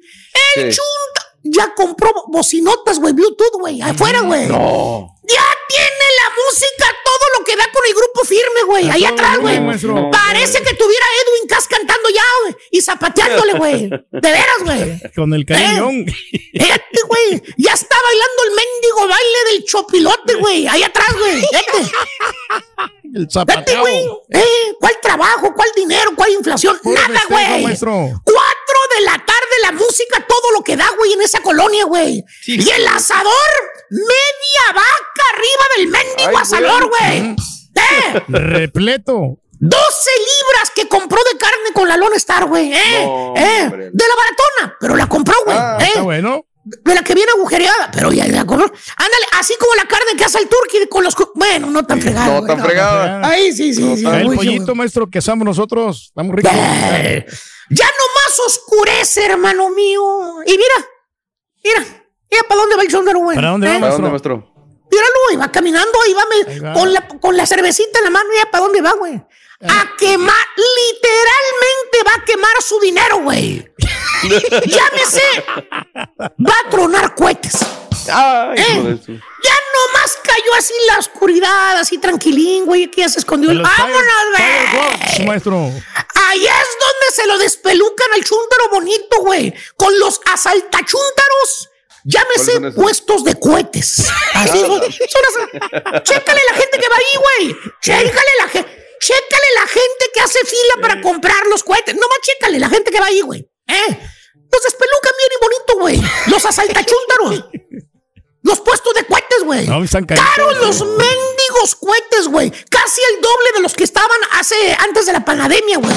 [0.55, 0.79] El Sí.
[0.79, 4.47] chunta ya compró bocinotas, güey, Bluetooth, güey, afuera, güey.
[4.47, 5.15] No.
[5.29, 8.89] Ya tiene la música, todo lo que da con el grupo firme, güey.
[8.89, 9.59] Ahí atrás, güey.
[10.11, 12.55] Parece que tuviera Edwin Cass cantando ya, güey.
[12.71, 13.89] Y zapateándole, güey.
[13.89, 14.99] De veras, güey.
[15.15, 16.05] Con el cariñón.
[16.07, 17.41] Fíjate, güey.
[17.57, 20.67] Ya está bailando el mendigo baile del chopilote, güey.
[20.67, 21.41] Ahí atrás, güey.
[21.41, 21.91] Fíjate.
[23.13, 23.81] El zapateo.
[23.81, 24.05] güey.
[24.31, 25.53] Eh, ¿Cuál trabajo?
[25.53, 26.11] ¿Cuál dinero?
[26.15, 26.79] ¿Cuál inflación?
[26.81, 27.63] Puro Nada, güey.
[27.63, 32.23] Cuatro de la tarde la música, todo lo que da, güey, en esa colonia, güey.
[32.41, 33.31] Sí, y el asador,
[33.89, 37.35] media vaca arriba del mendigo asador, güey.
[37.75, 39.37] Eh, Repleto.
[39.61, 42.71] 12 libras que compró de carne con la Lone Star, güey.
[42.73, 45.57] Eh, No, eh, de la baratona, pero la compró, güey.
[45.57, 46.45] Ah, eh, Está bueno.
[46.63, 48.65] de la que viene agujereada, pero ya la compró.
[48.67, 51.13] Ándale, así como la carne que hace el turkey con los.
[51.35, 52.33] Bueno, no tan fregado.
[52.35, 53.21] No güey, tan fregada.
[53.27, 54.05] Ay, sí, sí, sí.
[54.05, 56.05] el muy pollito, maestro, que somos nosotros.
[56.07, 56.51] Estamos ricos.
[56.53, 57.25] Eh,
[57.69, 60.01] Ya nomás oscurece, hermano mío.
[60.45, 60.87] Y mira,
[61.63, 61.85] mira,
[62.31, 63.35] mira para dónde va el chondero, güey.
[63.35, 64.48] ¿Para dónde va, Eh, ¿Para dónde, maestro?
[64.91, 66.73] Míralo, va caminando, va, me- Ahí va.
[66.73, 69.21] Con, la, con la cervecita en la mano, mira para dónde va, güey.
[69.61, 73.69] A quemar, literalmente va a quemar su dinero, güey.
[74.21, 75.43] Llámese,
[76.17, 77.57] va a tronar cohetes.
[78.11, 78.99] Ay, Eh.
[79.07, 83.53] Ya nomás cayó así en la oscuridad, así tranquilín, güey, aquí ya se escondió.
[83.53, 84.03] Los ¡Vámonos,
[84.37, 85.25] güey!
[85.27, 85.55] maestro.
[85.57, 89.53] Ahí es donde se lo despelucan al chúntaro bonito, güey.
[89.75, 91.68] Con los asaltachúntaros.
[92.03, 94.07] Llámese puestos de cohetes.
[94.33, 94.81] Así son.
[94.81, 97.57] Chécale la gente que va ahí, güey.
[97.81, 98.69] Chécale la gente.
[98.99, 101.95] Chécale la gente que hace fila para comprar los cohetes.
[101.95, 103.39] Nomás chécale la gente que va ahí, güey.
[103.67, 103.99] ¿Eh?
[104.51, 106.11] Los despelucan bien y bonito, güey.
[106.27, 107.45] Los asaltachúntaros.
[108.41, 109.67] Los puestos de cohetes, güey.
[109.67, 110.05] No, están.
[110.05, 112.51] Caros los mendigos cohetes, güey.
[112.51, 115.95] Casi el doble de los que estaban hace antes de la pandemia, güey.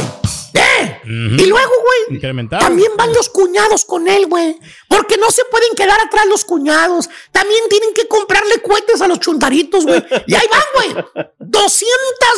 [0.54, 1.00] ¿Eh?
[1.04, 2.20] Y luego, güey.
[2.60, 4.58] También van los cuñados con él, güey.
[4.88, 7.08] Porque no se pueden quedar atrás los cuñados.
[7.30, 10.04] También tienen que comprarle cohetes a los chuntaritos, güey.
[10.26, 11.04] Y ahí van, güey.
[11.38, 11.88] 200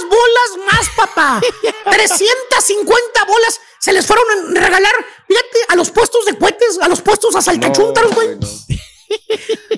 [0.09, 1.41] bolas más, papá.
[1.91, 4.25] 350 bolas se les fueron
[4.57, 4.93] a regalar,
[5.29, 8.39] fíjate, a los puestos de cohetes, a los puestos asaltachúntaros, güey.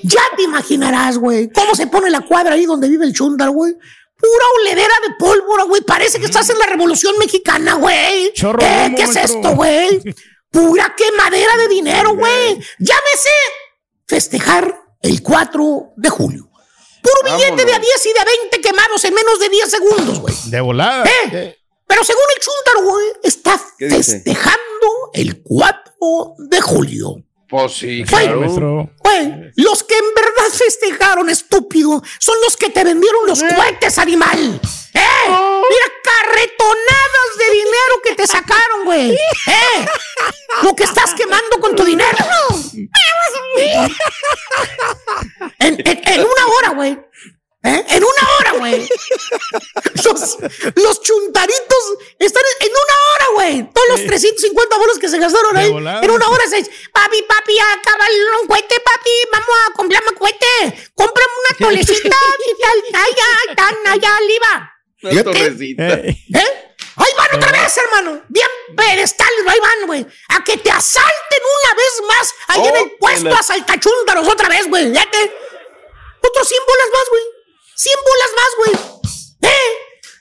[0.03, 3.75] Ya te imaginarás, güey, cómo se pone la cuadra ahí donde vive el chúntar, güey.
[4.19, 5.83] Pura oledera de pólvora, güey.
[5.83, 8.33] Parece que estás en la Revolución Mexicana, güey.
[8.33, 8.93] Chorro ¿Eh?
[8.97, 10.01] ¿Qué es esto, güey?
[10.51, 12.55] Pura quemadera de dinero, güey.
[12.79, 13.31] Llámese
[14.07, 16.51] festejar el 4 de julio.
[17.03, 20.21] Puro billete de a 10 y de a 20 quemados en menos de 10 segundos,
[20.21, 20.35] güey.
[20.47, 21.05] De volada.
[21.05, 21.57] ¿Eh?
[21.87, 27.26] Pero según el Chuntaro, güey, está festejando el 4 de julio.
[27.49, 28.41] Pues sí, Güey, claro.
[28.41, 28.91] Maestro.
[28.99, 34.61] Güey, los que en verdad festejaron, estúpido, son los que te vendieron los cohetes, animal.
[34.95, 35.01] ¡Eh!
[35.29, 39.13] Mira, carretonadas de dinero que te sacaron, güey.
[39.13, 39.87] ¡Eh!
[40.63, 42.17] Lo que estás quemando con tu dinero.
[45.59, 46.99] En, en- en una hora, güey.
[47.67, 47.85] ¿Eh?
[47.89, 48.89] En una hora, güey.
[50.05, 50.37] Los,
[50.77, 51.85] los chuntaritos
[52.19, 53.71] están en una hora, güey.
[53.73, 55.69] Todos los 350 bolos que se gastaron ahí.
[55.69, 56.63] En una hora se
[56.93, 58.05] papi, papi, acaba
[58.43, 59.11] un cohete, papi.
[59.33, 60.91] Vamos a comprar más cohete.
[60.95, 62.17] Cómprame una tolecita.
[62.93, 64.73] allá, tan allá, arriba.
[65.03, 65.85] Una torrecita.
[65.95, 66.77] Eh, ¿Eh?
[66.97, 68.23] Ahí van otra vez, hermano.
[68.29, 70.07] Bien pedestales, ahí van, güey.
[70.29, 74.29] A que te asalten una vez más ahí en Oh, el puesto en la- asaltachúntaros
[74.29, 74.91] otra vez, güey.
[74.93, 75.37] Fíjate.
[76.23, 77.23] Otros 100 bolas más, güey.
[77.77, 79.53] 100 bolas más, güey.
[79.53, 79.73] ¿Eh?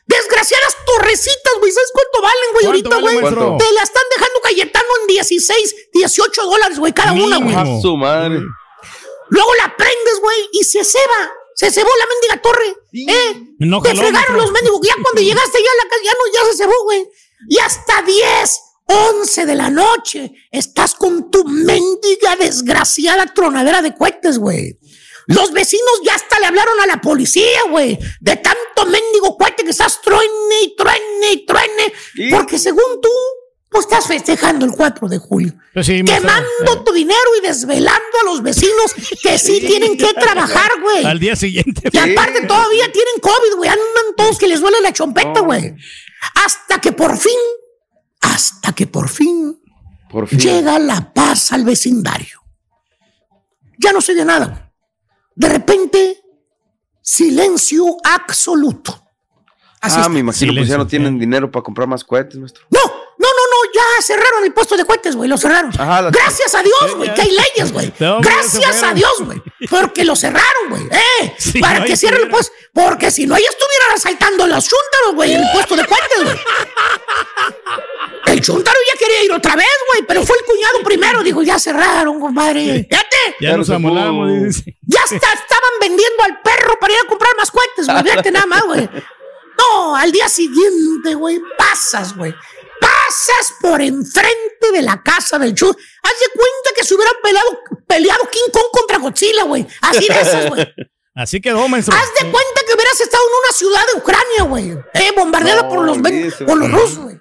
[0.08, 1.72] Desgraciadas torrecitas, güey.
[1.72, 2.66] ¿Sabes cuánto valen, güey?
[2.66, 3.58] ¿Cuánto Ahorita, güey.
[3.58, 7.82] Te la están dejando Cayetano en 16, 18 dólares, güey, cada una, güey.
[7.82, 8.42] Su madre.
[9.30, 11.32] Luego la prendes, güey, y se ceba.
[11.56, 12.76] Se cebó la mendiga torre.
[12.94, 13.56] ¿Eh?
[13.60, 14.82] No Te fregaron los mendigos.
[14.84, 17.08] Ya cuando llegaste ya a la casa, ya no, ya se cebó, güey.
[17.48, 24.38] Y hasta 10, 11 de la noche estás con tu mendiga desgraciada tronadera de cohetes,
[24.38, 24.78] güey.
[25.28, 27.98] Los vecinos ya hasta le hablaron a la policía, güey.
[28.20, 31.94] De tanto mendigo cohete que estás truene y truene y truene.
[32.16, 32.30] ¿Y?
[32.30, 33.10] Porque según tú,
[33.70, 35.54] pues estás festejando el 4 de julio.
[35.74, 36.04] Pues sí.
[36.04, 41.04] Quemando tu dinero y desvelando a los vecinos que sí tienen que trabajar, güey.
[41.06, 41.90] Al día siguiente.
[41.92, 43.70] Y aparte todavía tienen COVID, güey.
[43.70, 45.76] Andan todos que les duele la chompeta, güey.
[46.46, 47.38] Hasta que por fin,
[48.22, 49.60] hasta que por fin
[50.10, 50.40] Por fin.
[50.40, 52.42] llega la paz al vecindario.
[53.80, 54.46] Ya no sé de nada.
[54.48, 54.65] güey.
[55.36, 56.24] De repente,
[57.02, 59.02] silencio absoluto.
[59.82, 60.10] Así ah, está.
[60.10, 62.66] me imagino pues ya no tienen dinero para comprar más cohetes, maestro.
[62.72, 65.72] No, no, no, no, ya cerraron el puesto de cohetes, güey, lo cerraron.
[65.78, 67.94] Ajá, la- Gracias a Dios, güey, que hay leyes, güey.
[68.00, 68.94] No, ya Gracias a.
[68.94, 73.12] Dios, güey, porque lo cerraron, güey, eh, para no, que ahí cierren el puesto, porque
[73.12, 76.38] si no, ya estuvieran asaltando las chúntaros, güey, en el puesto de cohetes, güey.
[78.28, 81.60] El chúntaro ya quería ir otra vez, güey, pero fue el cuñado primero, dijo, ya
[81.60, 82.88] cerraron, compadre.
[82.90, 84.30] Fíjate, Ya Ya nos amolamos.
[84.44, 84.78] dice.
[84.82, 88.04] ya hasta estaban vendiendo al perro para ir a comprar más cohetes, güey.
[88.04, 88.90] Fíjate nada más, güey.
[89.58, 92.34] No, al día siguiente, güey, pasas, güey.
[92.82, 95.68] Pasas por enfrente de la casa del Chu.
[95.68, 95.74] Haz
[96.20, 99.66] de cuenta que se hubieran peleado, peleado King Kong contra Godzilla, güey.
[99.82, 100.68] Así de esas, güey.
[101.16, 101.96] Así quedó, maestro.
[101.96, 104.72] Haz de cuenta que hubieras estado en una ciudad de Ucrania, güey.
[104.94, 105.98] Eh, bombardeada No, por los,
[106.46, 107.18] por los rusos, güey.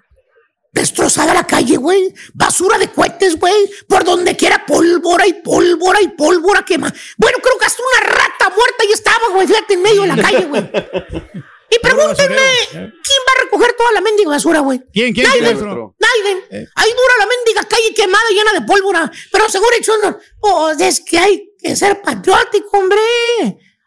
[0.74, 2.12] Destrozada la calle, güey.
[2.34, 3.54] Basura de cohetes, güey.
[3.88, 6.92] Por donde quiera pólvora y pólvora y pólvora quema.
[7.16, 9.46] Bueno, creo que hasta una rata muerta ya estaba, güey.
[9.46, 10.70] Fíjate, en medio de la calle, güey.
[11.70, 12.36] Y pregúntenme,
[12.70, 14.80] ¿quién va a recoger toda la mendiga basura, güey?
[14.92, 15.58] ¿Quién, quién, Naiden?
[15.58, 16.68] Naiden.
[16.76, 19.10] Ahí dura la mendiga calle quemada llena de pólvora.
[19.32, 19.70] Pero seguro
[20.40, 23.00] pues es que hay que ser patriótico, hombre.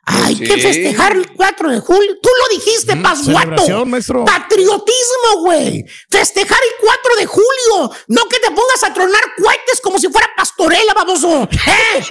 [0.10, 0.44] Hay Sí.
[0.46, 2.18] que festejar el 4 de julio.
[2.22, 3.40] Tú lo dijiste, Pasguato.
[3.42, 4.24] celebración, maestro.
[4.24, 5.84] Patriotismo, güey.
[6.10, 7.92] Festejar el 4 de julio.
[8.08, 11.44] No que te pongas a tronar cohetes como si fuera pastorela, baboso.
[11.52, 12.04] ¿Eh?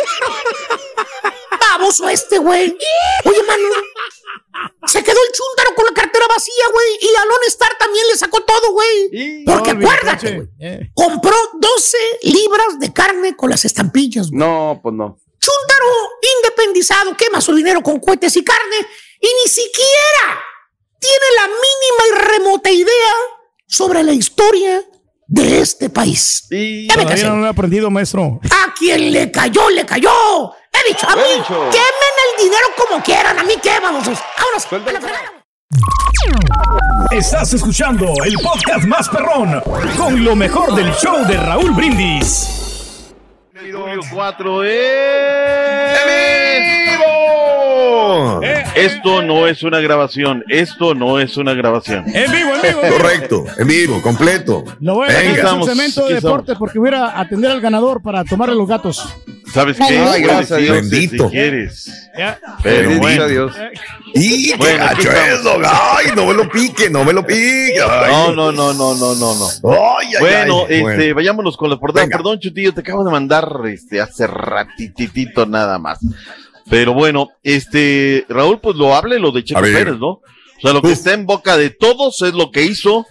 [1.71, 2.77] baboso este, güey.
[3.25, 3.69] Oye, mano.
[4.87, 6.87] Se quedó el chúntaro con la cartera vacía, güey.
[7.01, 9.45] Y a Lone Star también le sacó todo, güey.
[9.45, 10.49] Porque No, acuérdate, güey.
[10.61, 10.91] Eh.
[10.95, 14.39] Compró 12 libras de carne con las estampillas, güey.
[14.39, 15.19] No, pues no.
[15.47, 15.93] Chúntaro
[16.39, 18.77] independizado quema su dinero con cohetes y carne
[19.21, 20.43] y ni siquiera
[20.99, 23.13] tiene la mínima y remota idea
[23.69, 24.83] sobre la historia
[25.29, 26.47] de este país.
[26.51, 27.27] Ya me casé.
[27.29, 28.41] no lo he aprendido, maestro.
[28.51, 30.53] A quien le cayó, le cayó.
[30.73, 31.71] He dicho, a mí, He dicho.
[31.71, 33.39] quemen el dinero como quieran.
[33.39, 34.05] A mí qué, vamos.
[34.05, 34.67] Vámonos.
[34.67, 35.37] a.
[37.15, 39.63] Estás escuchando el podcast más perrón
[39.97, 42.66] con lo mejor del show de Raúl Brindis.
[43.97, 44.77] Julio 4 vivo.
[48.77, 50.45] Esto no es una grabación.
[50.49, 52.05] Esto no es una grabación.
[52.07, 52.81] En vivo, en vivo.
[52.97, 54.65] Correcto, en vivo, completo.
[54.81, 56.23] Lo voy a un estamos, cemento de aquí estamos.
[56.23, 59.05] deporte porque voy a atender al ganador para tomarle los gatos.
[59.53, 59.99] ¿Sabes qué?
[59.99, 60.77] Ay, gracias a Dios.
[60.77, 61.25] Bendito.
[61.27, 62.09] Si quieres.
[62.19, 62.39] Ya.
[62.63, 63.23] Pero Bendito bueno.
[63.23, 63.53] a Dios.
[64.15, 65.59] Y qué Bueno, gacho eso.
[65.65, 67.75] Ay, no me lo pique, no me lo pique.
[67.89, 68.13] Ay.
[68.13, 69.71] No, no, no, no, no, no, no.
[69.99, 70.75] Ay, ay, Bueno, ay.
[70.77, 71.15] este, Bueno.
[71.15, 72.05] vayámonos con la portada.
[72.05, 72.19] Venga.
[72.19, 76.01] Perdón, Chutillo, te acabo de mandar este hace ratititito nada más.
[76.69, 79.61] Pero bueno, este, Raúl, pues lo hable lo de Checo.
[79.61, 80.09] Pérez, ¿no?
[80.09, 83.07] O sea, lo que está en boca de todos es lo que hizo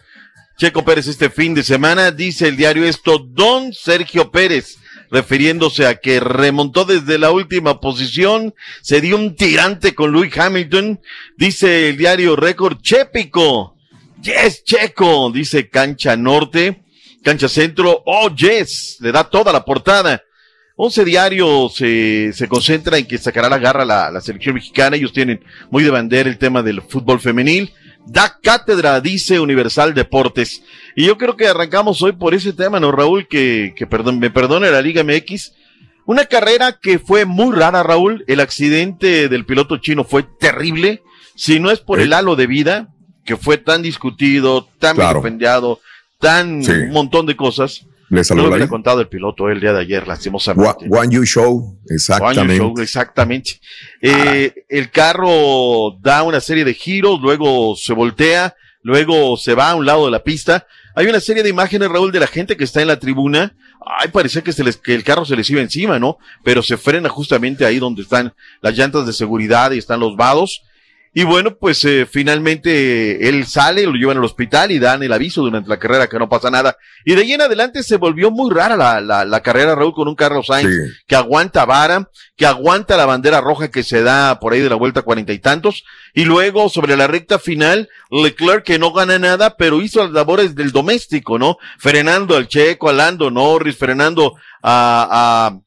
[0.58, 2.12] Checo Pérez este fin de semana.
[2.12, 4.78] Dice el diario esto, Don Sergio Pérez,
[5.12, 11.00] refiriéndose a que remontó desde la última posición, se dio un tirante con Louis Hamilton.
[11.38, 13.76] Dice el diario Récord, Chepico.
[14.22, 16.84] Yes, Checo, dice Cancha Norte.
[17.24, 20.22] Cancha Centro, oh yes, le da toda la portada.
[20.78, 24.98] Once Diario se, se concentra en que sacará la garra la, la selección mexicana.
[24.98, 27.72] Ellos tienen muy de bandera el tema del fútbol femenil.
[28.06, 30.62] Da cátedra, dice Universal Deportes.
[30.96, 33.28] Y yo creo que arrancamos hoy por ese tema, ¿no, Raúl?
[33.28, 35.54] Que, que perdón, me perdone la Liga MX.
[36.06, 38.24] Una carrera que fue muy rara, Raúl.
[38.28, 41.02] El accidente del piloto chino fue terrible.
[41.36, 42.90] Si no es por el halo de vida,
[43.24, 45.24] que fue tan discutido, tan Claro.
[46.20, 46.72] tan Sí.
[46.72, 47.86] un montón de cosas.
[48.10, 48.68] Le saludó lo ley.
[48.68, 50.88] contado el piloto el día de ayer, lastimosamente.
[50.90, 52.58] One You Show, exactamente.
[52.58, 53.60] Show, exactamente.
[54.02, 59.76] Eh, el carro da una serie de giros, luego se voltea, luego se va a
[59.76, 60.68] un lado de la pista.
[60.96, 63.56] Hay una serie de imágenes, Raúl, de la gente que está en la tribuna.
[63.86, 66.18] Ay, parecía que, se les, que el carro se les iba encima, ¿no?
[66.44, 70.62] Pero se frena justamente ahí donde están las llantas de seguridad y están los vados.
[71.18, 75.44] Y bueno, pues eh, finalmente él sale, lo llevan al hospital y dan el aviso
[75.44, 76.76] durante la carrera que no pasa nada.
[77.06, 80.10] Y de ahí en adelante se volvió muy rara la, la, la carrera, Raúl, con
[80.10, 80.70] un Carlos Sainz
[81.08, 84.76] que aguanta vara, que aguanta la bandera roja que se da por ahí de la
[84.76, 85.86] vuelta cuarenta y tantos.
[86.14, 90.54] Y luego sobre la recta final, Leclerc que no gana nada, pero hizo las labores
[90.54, 91.58] del doméstico, ¿no?
[91.78, 95.62] Frenando al Checo, a Lando Norris, frenando a,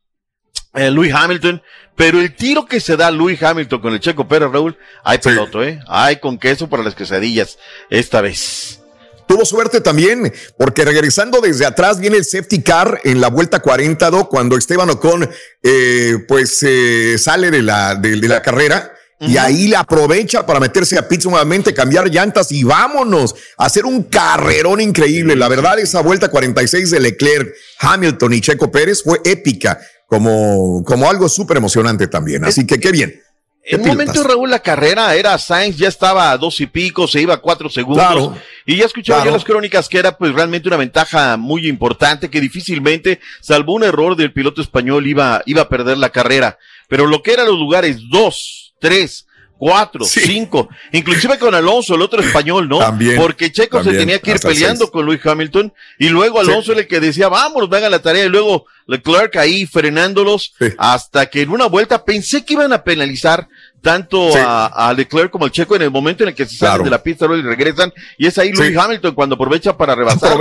[0.75, 1.63] a eh, Louis Hamilton.
[1.99, 5.65] Pero el tiro que se da Louis Hamilton con el Checo Pérez, Raúl, hay piloto,
[5.65, 5.81] ¿eh?
[5.89, 7.59] Hay con queso para las quesadillas
[7.91, 8.81] esta vez.
[9.27, 14.11] Tuvo suerte también, porque regresando desde atrás viene el safety car en la vuelta 40,
[14.11, 15.29] do, cuando Esteban Ocon,
[15.63, 18.95] eh, pues, eh, sale de la, de, de la carrera.
[19.21, 23.85] Y ahí la aprovecha para meterse a pits nuevamente, cambiar llantas y vámonos a hacer
[23.85, 25.35] un carrerón increíble.
[25.35, 31.09] La verdad, esa vuelta 46 de Leclerc, Hamilton y Checo Pérez fue épica, como, como
[31.09, 32.45] algo súper emocionante también.
[32.45, 33.21] Así que qué bien.
[33.63, 34.25] En un momento.
[34.25, 37.69] Raúl, la carrera era Sainz, ya estaba a dos y pico, se iba a cuatro
[37.69, 38.07] segundos.
[38.07, 38.35] Claro.
[38.65, 39.31] Y ya escuchaba Claro.
[39.31, 43.85] yo las crónicas que era pues realmente una ventaja muy importante, que difícilmente, salvo un
[43.85, 46.57] error del piloto español, iba, iba a perder la carrera.
[46.89, 49.27] Pero lo que eran los lugares dos, tres,
[49.59, 52.79] cuatro, cinco, inclusive con Alonso, el otro español, ¿no?
[52.79, 54.91] También, Porque Checo también, se tenía que ir peleando seis.
[54.91, 58.29] con Luis Hamilton y luego Alonso era el que decía, vamos, venga la tarea y
[58.29, 63.49] luego Leclerc ahí frenándolos hasta que en una vuelta pensé que iban a penalizar
[63.83, 64.39] tanto Sí.
[64.41, 66.85] a, a Leclerc como al Checo en el momento en el que se salen Claro.
[66.85, 68.55] de la pista y regresan y es ahí Sí.
[68.55, 70.37] Luis Hamilton cuando aprovecha para rebasar.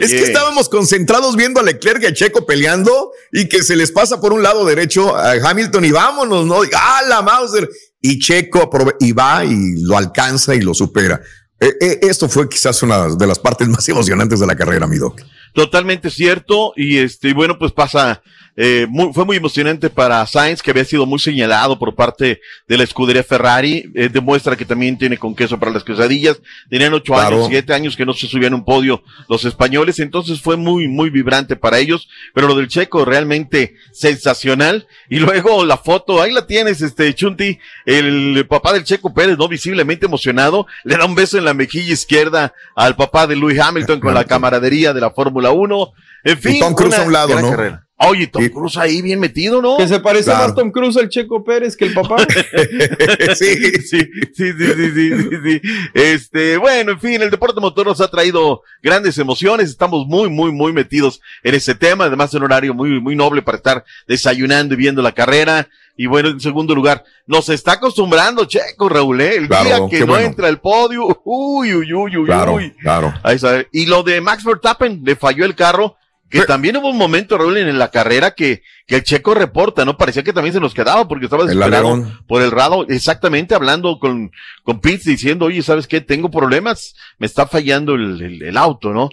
[0.00, 3.92] Es que estábamos concentrados viendo a Leclerc y a Checo peleando y que se les
[3.92, 6.60] pasa por un lado derecho a Hamilton y vámonos, ¿no?
[6.74, 7.68] ¡Ah, la Mauser!
[8.00, 8.70] Y Checo
[9.00, 11.20] y va y lo alcanza y lo supera.
[11.58, 14.98] Eh, eh, esto fue quizás una de las partes más emocionantes de la carrera, mi
[14.98, 15.20] doc.
[15.54, 16.72] Totalmente cierto.
[16.76, 18.22] Y este, y bueno, pues pasa,
[18.56, 22.76] eh, muy- fue muy emocionante para Sainz, que había sido muy señalado por parte de
[22.78, 23.90] la escudería Ferrari.
[23.94, 26.40] Eh, demuestra que también tiene con queso para las quesadillas.
[26.70, 27.36] Tenían ocho Claro.
[27.36, 29.98] años, siete años que no se subían a un podio los españoles.
[29.98, 32.08] Entonces fue muy, muy vibrante para ellos.
[32.34, 34.86] Pero lo del checo realmente sensacional.
[35.10, 39.48] Y luego la foto, ahí la tienes, este, Chunti, el papá del checo Pérez, ¿no?
[39.48, 40.66] Visiblemente emocionado.
[40.84, 44.24] Le da un beso en la mejilla izquierda al papá de Lewis Hamilton con la
[44.24, 45.92] camaradería de la Fórmula 1.
[46.24, 46.56] En fin.
[46.56, 47.50] Y Tom Cruise una a un lado, ¿no?
[47.50, 47.85] carrera.
[47.98, 49.78] Oye, Tom Cruise ahí bien metido, ¿no?
[49.78, 50.48] Que se parece Claro.
[50.48, 52.16] más Tom Cruise al Checo Pérez que el papá.
[53.34, 53.46] sí.
[53.56, 54.00] sí, sí,
[54.34, 55.60] sí, sí, sí, sí, sí.
[55.94, 59.70] Este, bueno, en fin, el deporte motor nos ha traído grandes emociones.
[59.70, 62.04] Estamos muy, muy, muy metidos en ese tema.
[62.04, 65.68] Además, un horario muy, muy noble para estar desayunando y viendo la carrera.
[65.96, 69.36] Y bueno, en segundo lugar, nos está acostumbrando Checo, Raúl, ¿eh?
[69.36, 70.26] El Claro, día que no bueno.
[70.26, 72.70] entra al podio, uy, uy, uy, uy, Claro, uy.
[72.82, 73.14] claro.
[73.22, 73.64] Ahí está.
[73.72, 75.96] Y lo de Max Verstappen, le falló el carro,
[76.28, 79.96] que también hubo un momento, Raúl, en la carrera que, que el checo reporta, ¿no?
[79.96, 81.88] Parecía que también se nos quedaba porque estaba desesperado
[82.26, 84.32] por el rado, exactamente hablando con,
[84.64, 86.00] con Pitts diciendo, oye, ¿sabes qué?
[86.00, 89.08] Tengo problemas, me está fallando el, el- el auto, ¿no?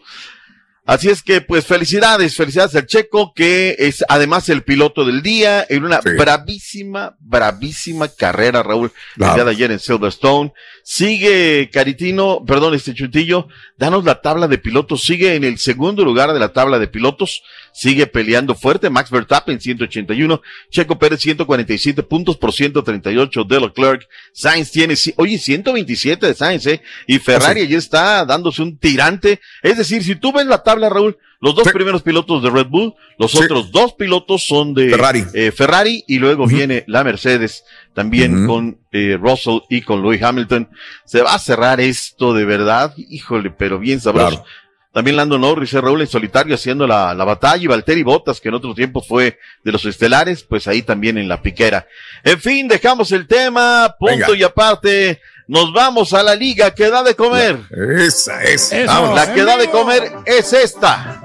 [0.86, 5.66] Así es que, pues, felicidades, felicidades al Checo, que es además el piloto del día,
[5.70, 9.34] en una bravísima, bravísima carrera, Raúl, el Claro.
[9.36, 10.52] día de ayer en Silverstone.
[10.86, 16.34] Sigue Caritino, perdón, este chutillo, danos la tabla de pilotos, sigue en el segundo lugar
[16.34, 18.90] de la tabla de pilotos, sigue peleando fuerte.
[18.90, 24.10] Max Verstappen 181, Checo Pérez 147 puntos por 138 de Leclerc.
[24.34, 26.82] Sainz tiene, oye, 127 de Sainz, eh.
[27.08, 29.40] Y Ferrari ya está dándose un tirante.
[29.62, 32.94] Es decir, si tú ves la tabla, Raúl, los dos primeros pilotos de Red Bull,
[33.18, 35.26] los otros dos pilotos son de Ferrari.
[35.34, 40.70] eh, Ferrari y luego viene la Mercedes también con eh, Russell y con Lewis Hamilton.
[41.04, 44.46] Se va a cerrar esto de verdad, híjole, pero bien sabroso.
[44.94, 48.48] También Lando Norris, eh, Raúl en solitario haciendo la, la batalla y Valtteri Bottas, que
[48.50, 51.88] en otros tiempos fue de los estelares, pues ahí también en la piquera.
[52.24, 54.38] En fin, dejamos el tema, punto Venga.
[54.38, 55.20] y aparte.
[55.48, 57.60] Nos vamos a la liga que da de comer.
[57.98, 58.72] Esa es.
[58.72, 59.16] Eso, Vamos.
[59.16, 61.22] la que da de comer es esta.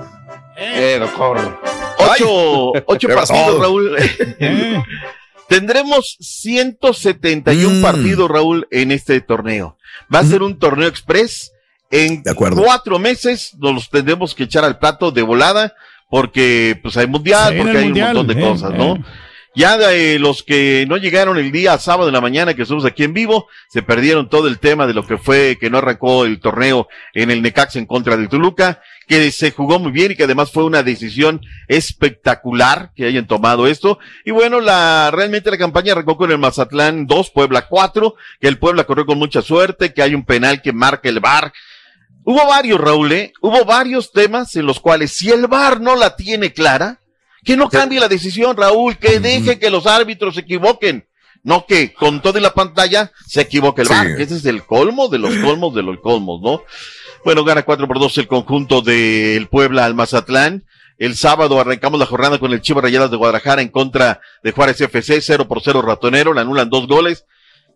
[0.56, 1.00] Eh,
[1.98, 3.60] Ocho, ocho ¿Qué partidos?
[3.60, 3.96] Raúl.
[5.48, 7.82] Tendremos 171 Mm.
[7.82, 9.76] partidos, Raúl, en este torneo.
[10.12, 11.52] Va a ser un torneo express.
[11.90, 12.22] En
[12.54, 15.74] cuatro meses nos los tendremos que echar al plato de volada
[16.10, 19.02] porque pues hay mundial, porque hay mundial, un montón de eh, cosas, ¿no?
[19.58, 23.02] Ya de los que no llegaron el día sábado de la mañana que estuvimos aquí
[23.02, 26.38] en vivo, se perdieron todo el tema de lo que fue que no arrancó el
[26.38, 30.22] torneo en el Necaxa en contra del Toluca, que se jugó muy bien y que
[30.22, 33.98] además fue una decisión espectacular que hayan tomado esto.
[34.24, 38.60] Y bueno, la realmente la campaña arrancó con el Mazatlán 2, Puebla 4, que el
[38.60, 41.52] Puebla corrió con mucha suerte, que hay un penal que marca el VAR.
[42.22, 43.32] Hubo varios, Raúl, ¿eh?
[43.40, 47.00] Hubo varios temas en los cuales si el VAR no la tiene clara,
[47.44, 51.06] que no cambie la decisión, Raúl, que deje que los árbitros se equivoquen.
[51.44, 53.94] No que con toda la pantalla se equivoque el Sí.
[54.16, 56.62] Que ese es el colmo de los colmos de los colmos, ¿no?
[57.24, 60.64] Bueno, gana 4 por 2 el conjunto del Puebla al Mazatlán.
[60.98, 64.80] El sábado arrancamos la jornada con el Chivas Rayadas de Guadalajara en contra de Juárez
[64.80, 67.24] FC, 0 por 0 ratonero, le anulan dos goles.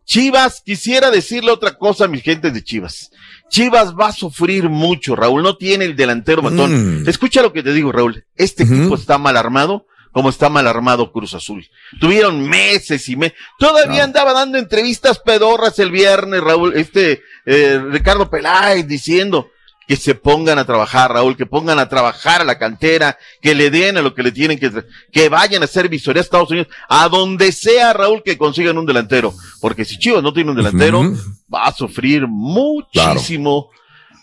[0.04, 3.10] Chivas, quisiera decirle otra cosa a mis gentes de Chivas.
[3.52, 7.02] Chivas va a sufrir mucho, Raúl, no tiene el delantero matón.
[7.02, 7.08] Mm.
[7.08, 8.24] Escucha lo que te digo, Raúl.
[8.34, 11.68] Este equipo está mal armado, como está mal armado Cruz Azul.
[12.00, 13.36] Tuvieron meses y meses.
[13.58, 19.50] Todavía andaba dando entrevistas pedorras el viernes, Raúl, este eh, Ricardo Peláez diciendo
[19.92, 23.68] que se pongan a trabajar, Raúl, que pongan a trabajar a la cantera, que le
[23.68, 24.72] den a lo que le tienen que,
[25.12, 28.86] que vayan a hacer visoría a Estados Unidos, a donde sea, Raúl, que consigan un
[28.86, 29.34] delantero.
[29.60, 31.12] Porque si Chivas no tiene un delantero,
[31.54, 33.68] va a sufrir muchísimo.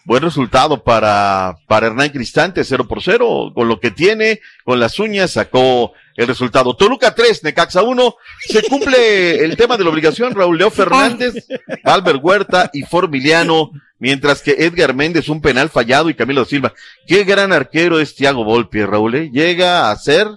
[0.06, 4.98] Buen resultado para, para Hernán Cristante, 0 por 0, con lo que tiene, con las
[4.98, 6.76] uñas, sacó el resultado.
[6.76, 11.46] Toluca 3, Necaxa 1, se cumple el tema de la obligación, Raúl Leo Fernández,
[11.84, 13.70] Albert Huerta y Formiliano,
[14.00, 16.74] mientras que Edgar Méndez, un penal fallado y Camilo Silva.
[17.08, 19.30] Qué gran arquero es Thiago Volpi, Raúl, ¿eh?
[19.32, 20.28] llega a ser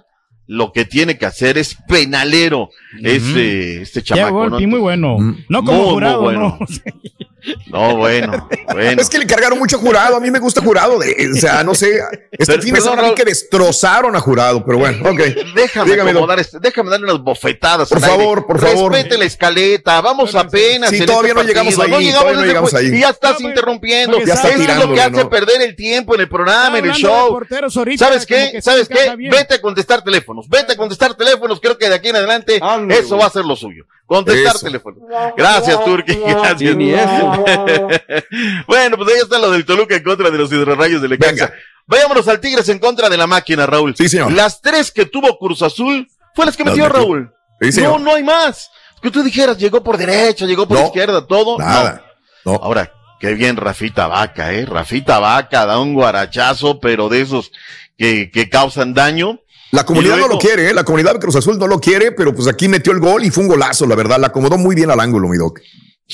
[0.45, 2.69] lo que tiene que hacer, es penalero,
[3.01, 4.69] este, este Ya, chamaco, Volpi, ¿no?
[4.69, 5.17] muy bueno.
[5.49, 6.57] No como Muy, muy jurado, bueno.
[6.59, 6.65] no.
[7.67, 9.01] No, bueno, bueno.
[9.01, 10.15] Es que le cargaron mucho a jurado.
[10.15, 10.99] A mí me gusta jurado.
[10.99, 11.99] De, o sea, no sé.
[12.31, 15.19] Este Pero- fin de semana que destrozaron a jurado, pero bueno, ok.
[15.55, 17.89] Déjame Dígame, acomodar este- déjame darle unas bofetadas.
[17.89, 18.91] Por favor, por favor.
[18.93, 20.89] Respete la escaleta, vamos apenas.
[20.89, 22.85] Sí, en todavía este no llegamos ahí, No llegamos, no ese llegamos ahí.
[22.87, 24.13] Y ya estás interrumpiendo.
[24.17, 25.29] porque Ya está Eso es lo que hace ¿no?
[25.29, 27.37] perder el tiempo en el programa, en el show.
[27.75, 28.49] ahorita, ¿Sabes qué?
[28.53, 29.15] que ¿Sabes qué?
[29.15, 29.31] bien.
[29.31, 30.47] Vete a contestar teléfonos.
[30.47, 31.59] Vete a contestar teléfonos.
[31.59, 33.85] Creo que de aquí en adelante eso va a ser lo suyo.
[34.13, 34.65] Contestar Eso.
[34.65, 34.99] teléfonos.
[35.35, 36.13] Gracias, Turki.
[36.15, 36.75] Gracias.
[36.75, 37.43] Ni eso.
[38.67, 41.51] bueno, pues ahí está lo del Toluca en contra de los hidrorrayos de Lecaxa.
[41.87, 43.95] Vayámonos al Tigres en contra de la máquina, Raúl.
[43.95, 44.31] Sí, señor.
[44.31, 46.87] Las tres que tuvo Cruz Azul fue las que metió.
[46.87, 47.33] Raúl.
[47.59, 47.99] Sí, señor.
[47.99, 48.69] no, no hay más.
[49.01, 51.57] Que tú dijeras, llegó por derecha, llegó por No, izquierda, todo.
[51.57, 52.05] nada.
[52.45, 52.53] No.
[52.61, 54.65] Ahora, qué bien Rafita Vaca, eh.
[54.65, 57.51] Rafita Vaca da un guarachazo, pero de esos
[57.97, 59.39] que, que causan daño.
[59.73, 60.73] La comunidad luego- no lo quiere, ¿eh?
[60.73, 63.31] la comunidad de Cruz Azul no lo quiere, pero pues aquí metió el gol y
[63.31, 64.19] fue un golazo, la verdad.
[64.19, 65.59] La acomodó muy bien al ángulo, mi doc.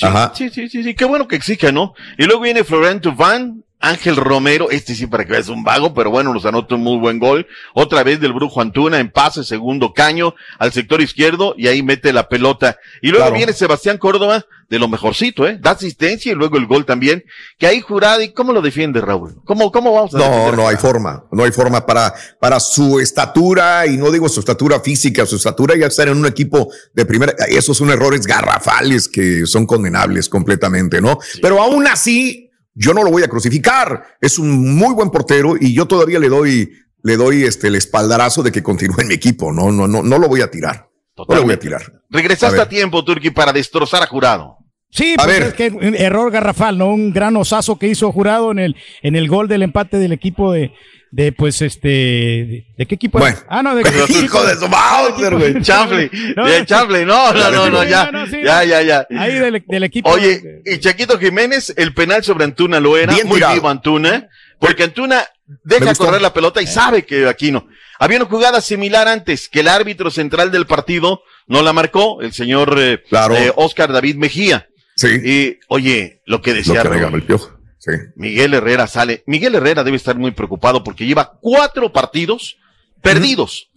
[0.00, 0.32] Ajá.
[0.34, 1.92] Sí, sí, sí, sí, qué bueno que exija, ¿no?
[2.16, 6.10] Y luego viene Florent Tuván, Ángel Romero, este sí para que veas un vago, pero
[6.10, 7.46] bueno, nos anota un muy buen gol.
[7.74, 12.12] Otra vez del Brujo Antuna en pase, segundo caño al sector izquierdo y ahí mete
[12.12, 12.76] la pelota.
[13.00, 13.36] Y luego Claro.
[13.36, 15.58] viene Sebastián Córdoba, de lo mejorcito, ¿eh?
[15.60, 17.24] Da asistencia y luego el gol también.
[17.58, 19.36] Que ahí jurado, ¿y cómo lo defiende Raúl?
[19.44, 23.86] ¿Cómo, cómo vamos a No, no hay forma, no hay forma para, para su estatura,
[23.86, 27.32] y no digo su estatura física, su estatura ya estar en un equipo de primera,
[27.48, 31.18] esos son errores garrafales que son condenables completamente, ¿no?
[31.42, 32.49] Pero aún así,
[32.80, 36.30] yo no lo voy a crucificar, es un muy buen portero y yo todavía le
[36.30, 36.72] doy,
[37.02, 40.18] le doy este, el espaldarazo de que continúe en mi equipo, no, no, no, no
[40.18, 41.82] lo voy a tirar, no lo voy a tirar.
[42.08, 44.56] Regresaste A tiempo, Turki, para destrozar a jurado.
[44.90, 45.48] Sí, A pues ver.
[45.48, 46.88] es que un error garrafal, ¿no?
[46.88, 50.50] Un gran osazo que hizo jurado en el, en el gol del empate del equipo
[50.50, 50.72] de,
[51.12, 53.18] de pues este, de, ¿de qué equipo?
[53.18, 53.36] Bueno.
[53.48, 53.82] ah, no, de
[54.22, 55.60] Hijo de su Mauser, güey.
[55.62, 56.64] Chafle, No, de
[57.04, 59.06] no, no, no, no, ya, no, no, sí, ya, ya, ya.
[59.18, 60.08] Ahí del, del equipo.
[60.10, 63.54] Oye, y Chaquito Jiménez, el penal sobre Antuna lo era, Bien muy tirado.
[63.54, 65.24] vivo Antuna, Porque Antuna
[65.64, 67.66] deja correr la pelota y sabe que aquí no.
[67.98, 72.32] Había una jugada similar antes, que el árbitro central del partido no la marcó, el
[72.32, 73.36] señor eh, Claro.
[73.36, 74.68] eh, Oscar David Mejía.
[74.96, 75.08] Sí.
[75.24, 77.59] Y, oye, lo que Lo decía que Raúl, el piojo.
[77.80, 77.92] Sí.
[78.14, 79.24] Miguel Herrera sale.
[79.26, 82.58] Miguel Herrera debe estar muy preocupado porque lleva cuatro partidos
[83.00, 83.70] perdidos.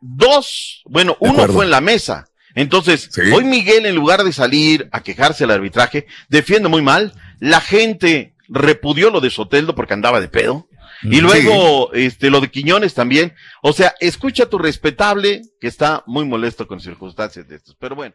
[0.00, 1.54] Dos, bueno, De uno acuerdo.
[1.54, 2.26] fue en la mesa.
[2.54, 7.12] Entonces, hoy Miguel, en lugar de salir a quejarse del arbitraje, defiende muy mal.
[7.40, 10.68] La gente repudió lo de Soteldo porque andaba de pedo.
[11.02, 13.34] Y luego, este, lo de Quiñones también.
[13.62, 17.74] O sea, escucha a tu respetable que está muy molesto con circunstancias de estos.
[17.78, 18.14] Pero bueno.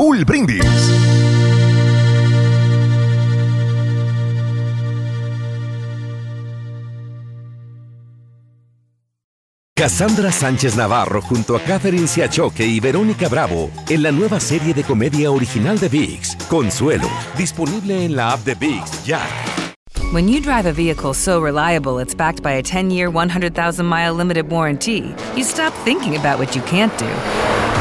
[0.01, 0.63] Brindis.
[9.75, 14.83] Cassandra Sánchez Navarro junto a Catherine Siachoque y Verónica Bravo en la nueva serie de
[14.83, 19.21] comedia original de VIX, Consuelo, disponible en la app de VIX ya.
[20.11, 24.15] When you drive a vehicle so reliable it's backed by a 10 year, 100,000 mile
[24.15, 27.70] limited warranty, you stop thinking about what you can't do